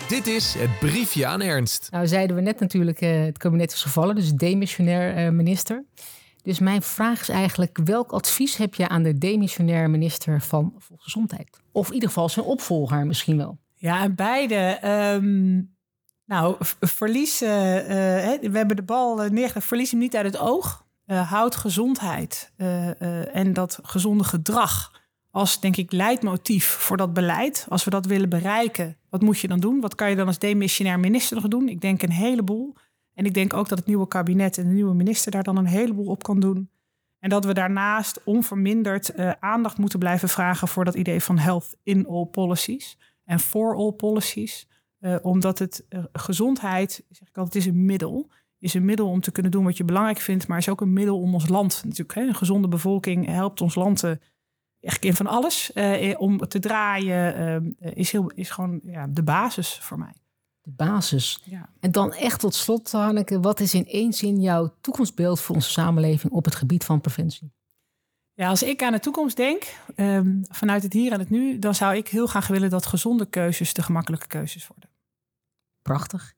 Dit 0.08 0.28
is 0.28 0.54
het 0.58 0.80
briefje 0.80 1.26
aan 1.26 1.42
Ernst. 1.42 1.88
Nou, 1.92 2.08
zeiden 2.08 2.36
we 2.36 2.42
net 2.42 2.60
natuurlijk, 2.60 3.02
uh, 3.02 3.26
het 3.26 3.38
kabinet 3.38 3.72
is 3.72 3.82
gevallen, 3.82 4.16
dus 4.16 4.32
demissionair 4.32 5.34
minister. 5.34 5.86
Dus 6.42 6.60
mijn 6.60 6.82
vraag 6.82 7.22
is 7.22 7.30
eigenlijk, 7.30 7.78
welk 7.84 8.12
advies 8.12 8.56
heb 8.56 8.76
je 8.76 8.88
aan 8.88 9.04
de 9.04 9.18
demissionair 9.18 9.90
minister 9.90 10.42
van 10.42 10.74
Volksgezondheid? 10.78 11.62
Of 11.72 11.88
in 11.88 11.94
ieder 11.94 12.10
geval 12.10 12.30
zijn 12.30 12.46
opvolger 12.46 13.06
misschien 13.06 13.38
wel. 13.38 13.58
Ja, 13.76 14.04
en 14.04 14.16
beide. 14.16 14.80
Um 15.16 15.71
nou, 16.32 16.56
verlies, 16.80 17.42
uh, 17.42 17.50
we 17.50 18.50
hebben 18.52 18.76
de 18.76 18.84
bal 18.84 19.16
neergelegd, 19.16 19.68
verlies 19.68 19.92
hem 19.92 20.00
niet 20.00 20.16
uit 20.16 20.26
het 20.26 20.38
oog. 20.38 20.86
Houd 21.06 21.56
gezondheid 21.56 22.52
en 23.32 23.54
dat 23.54 23.80
gezonde 23.82 24.24
gedrag 24.24 25.02
als, 25.32 25.60
denk 25.60 25.76
ik, 25.76 25.92
leidmotief 25.92 26.66
voor 26.66 26.98
dat 26.98 27.14
beleid. 27.14 27.66
Als 27.70 27.84
we 27.84 27.90
dat 27.90 28.06
willen 28.06 28.30
bereiken, 28.30 28.98
wat 29.10 29.22
moet 29.22 29.40
je 29.40 29.48
dan 29.48 29.60
doen? 29.60 29.82
Wat 29.82 29.96
kan 29.96 30.10
je 30.10 30.16
dan 30.16 30.28
als 30.28 30.40
demissionair 30.40 31.00
minister 31.00 31.36
nog 31.36 31.48
doen? 31.48 31.70
Ik 31.70 31.82
denk 31.82 32.02
een 32.02 32.12
heleboel. 32.12 32.76
En 33.14 33.26
ik 33.26 33.34
denk 33.34 33.54
ook 33.54 33.70
dat 33.70 33.78
het 33.78 33.88
nieuwe 33.88 34.08
kabinet 34.08 34.58
en 34.58 34.68
de 34.68 34.74
nieuwe 34.74 34.94
minister 34.94 35.32
daar 35.32 35.44
dan 35.44 35.58
een 35.58 35.66
heleboel 35.66 36.08
op 36.08 36.24
kan 36.24 36.40
doen. 36.40 36.70
En 37.20 37.30
dat 37.30 37.46
we 37.46 37.54
daarnaast 37.54 38.24
onverminderd 38.24 39.18
aandacht 39.40 39.78
moeten 39.78 40.00
blijven 40.00 40.30
vragen 40.30 40.68
voor 40.68 40.86
dat 40.86 40.96
idee 40.96 41.24
van 41.24 41.38
health 41.38 41.76
in 41.84 42.08
all 42.08 42.26
policies 42.26 42.98
en 43.26 43.40
for 43.40 43.76
all 43.76 43.92
policies. 43.92 44.70
Uh, 45.02 45.16
omdat 45.22 45.60
het 45.60 45.86
uh, 45.90 46.04
gezondheid, 46.14 47.04
zeg 47.10 47.28
ik 47.28 47.38
altijd, 47.38 47.56
is 47.56 47.66
een 47.66 47.86
middel. 47.86 48.30
Is 48.60 48.74
een 48.74 48.86
middel 48.86 49.08
om 49.08 49.22
te 49.22 49.32
kunnen 49.32 49.52
doen 49.52 49.64
wat 49.64 49.78
je 49.78 49.84
belangrijk 49.84 50.20
vindt, 50.20 50.48
maar 50.48 50.58
is 50.58 50.70
ook 50.70 50.82
een 50.82 50.94
middel 50.94 51.22
om 51.22 51.34
ons 51.34 51.48
land 51.48 51.82
natuurlijk. 51.84 52.14
Hè, 52.14 52.22
een 52.22 52.36
gezonde 52.36 52.68
bevolking 52.68 53.26
helpt 53.26 53.62
ons 53.62 53.76
land 53.76 54.04
uh, 54.04 54.12
echt 54.80 55.04
in 55.04 55.14
van 55.14 55.28
alles. 55.28 55.72
om 56.18 56.38
te 56.38 56.60
draaien 56.60 57.76
is, 57.80 58.12
heel, 58.12 58.32
is 58.36 58.50
gewoon 58.50 58.80
ja, 58.84 59.08
de 59.08 59.24
basis 59.24 59.78
voor 59.82 60.00
mij. 60.00 60.14
De 60.62 60.72
basis. 60.72 61.42
Ja. 61.44 61.70
En 61.80 61.92
dan 61.92 62.14
echt 62.14 62.40
tot 62.40 62.56
slot, 62.56 62.92
Hanneke, 62.92 63.40
wat 63.40 63.60
is 63.60 63.74
in 63.74 63.88
één 63.88 64.14
zin 64.14 64.42
jouw 64.42 64.74
toekomstbeeld 64.82 65.40
voor 65.40 65.56
onze 65.56 65.70
samenleving 65.70 66.34
op 66.34 66.46
het 66.46 66.56
gebied 66.56 66.84
van 66.84 67.02
preventie? 67.02 67.52
Ja, 68.34 68.50
als 68.50 68.64
ik 68.64 68.84
aan 68.84 68.92
de 68.92 69.00
toekomst 69.00 69.38
denk, 69.38 69.76
um, 69.96 70.42
vanuit 70.50 70.84
het 70.84 70.94
hier 70.94 71.12
en 71.12 71.20
het 71.20 71.30
nu, 71.30 71.60
dan 71.60 71.76
zou 71.76 71.96
ik 71.96 72.08
heel 72.08 72.28
graag 72.28 72.48
willen 72.48 72.70
dat 72.70 72.86
gezonde 72.86 73.26
keuzes 73.26 73.74
de 73.74 73.82
gemakkelijke 73.82 74.28
keuzes 74.28 74.68
worden. 74.68 74.90
Prachtig. 75.82 76.34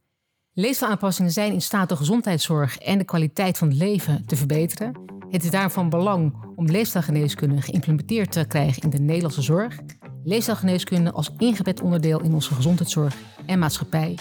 Leefstijlaanpassingen 0.54 1.32
zijn 1.32 1.54
in 1.54 1.62
staat 1.62 1.90
de 1.90 1.96
gezondheidszorg 1.96 2.78
en 2.78 2.98
de 2.98 3.04
kwaliteit 3.04 3.58
van 3.58 3.68
het 3.68 3.78
leven 3.78 4.26
te 4.26 4.36
verbeteren. 4.36 5.02
Het 5.30 5.44
is 5.44 5.50
daarom 5.50 5.72
van 5.72 5.90
belang 5.90 6.34
om 6.56 6.66
leefstijlgeneeskunde 6.66 7.62
geïmplementeerd 7.62 8.32
te 8.32 8.46
krijgen 8.46 8.82
in 8.84 8.90
de 8.90 9.00
Nederlandse 9.00 9.42
zorg. 9.42 9.80
Leefstijlgeneeskunde 10.24 11.12
als 11.12 11.32
ingebed 11.38 11.82
onderdeel 11.82 12.22
in 12.22 12.34
onze 12.34 12.54
gezondheidszorg 12.54 13.16
en 13.46 13.60
maatschappij. 13.60 14.18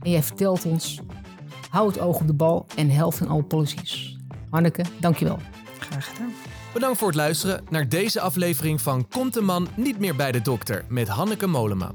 En 0.00 0.10
jij 0.10 0.22
vertelt 0.22 0.64
ons, 0.64 1.00
hou 1.70 1.88
het 1.88 1.98
oog 1.98 2.20
op 2.20 2.26
de 2.26 2.34
bal 2.34 2.66
en 2.76 2.90
helft 2.90 3.20
in 3.20 3.28
alle 3.28 3.44
policies. 3.44 4.16
Hanneke, 4.50 4.84
dankjewel. 5.00 5.38
Graag 5.78 6.08
gedaan. 6.08 6.32
Bedankt 6.72 6.98
voor 6.98 7.08
het 7.08 7.16
luisteren 7.16 7.64
naar 7.70 7.88
deze 7.88 8.20
aflevering 8.20 8.80
van 8.80 9.08
Komt 9.08 9.34
de 9.34 9.40
man 9.40 9.68
niet 9.76 9.98
meer 9.98 10.16
bij 10.16 10.32
de 10.32 10.42
dokter 10.42 10.84
met 10.88 11.08
Hanneke 11.08 11.46
Molema. 11.46 11.92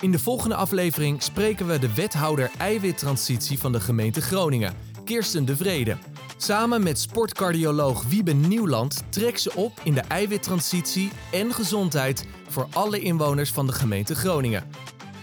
In 0.00 0.10
de 0.10 0.18
volgende 0.18 0.54
aflevering 0.54 1.22
spreken 1.22 1.66
we 1.66 1.78
de 1.78 1.94
wethouder 1.94 2.50
eiwittransitie 2.58 3.58
van 3.58 3.72
de 3.72 3.80
gemeente 3.80 4.20
Groningen, 4.20 4.74
Kirsten 5.04 5.44
de 5.44 5.56
Vrede. 5.56 5.96
Samen 6.36 6.82
met 6.82 6.98
sportcardioloog 6.98 8.04
Wiebe 8.04 8.32
Nieuwland 8.32 9.02
trekt 9.08 9.40
ze 9.40 9.54
op 9.54 9.80
in 9.82 9.94
de 9.94 10.00
eiwittransitie 10.00 11.10
en 11.32 11.52
gezondheid 11.52 12.26
voor 12.48 12.66
alle 12.72 13.00
inwoners 13.00 13.52
van 13.52 13.66
de 13.66 13.72
gemeente 13.72 14.14
Groningen. 14.14 14.64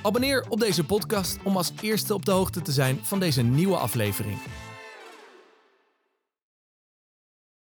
Abonneer 0.02 0.46
op 0.50 0.60
deze 0.60 0.84
podcast 0.84 1.38
om 1.44 1.58
als 1.58 1.72
eerste 1.82 2.14
op 2.14 2.26
de 2.26 2.32
hoogte 2.32 2.62
te 2.62 2.72
zijn 2.72 3.00
van 3.02 3.20
deze 3.20 3.42
nieuwe 3.42 3.78
aflevering. 3.78 4.38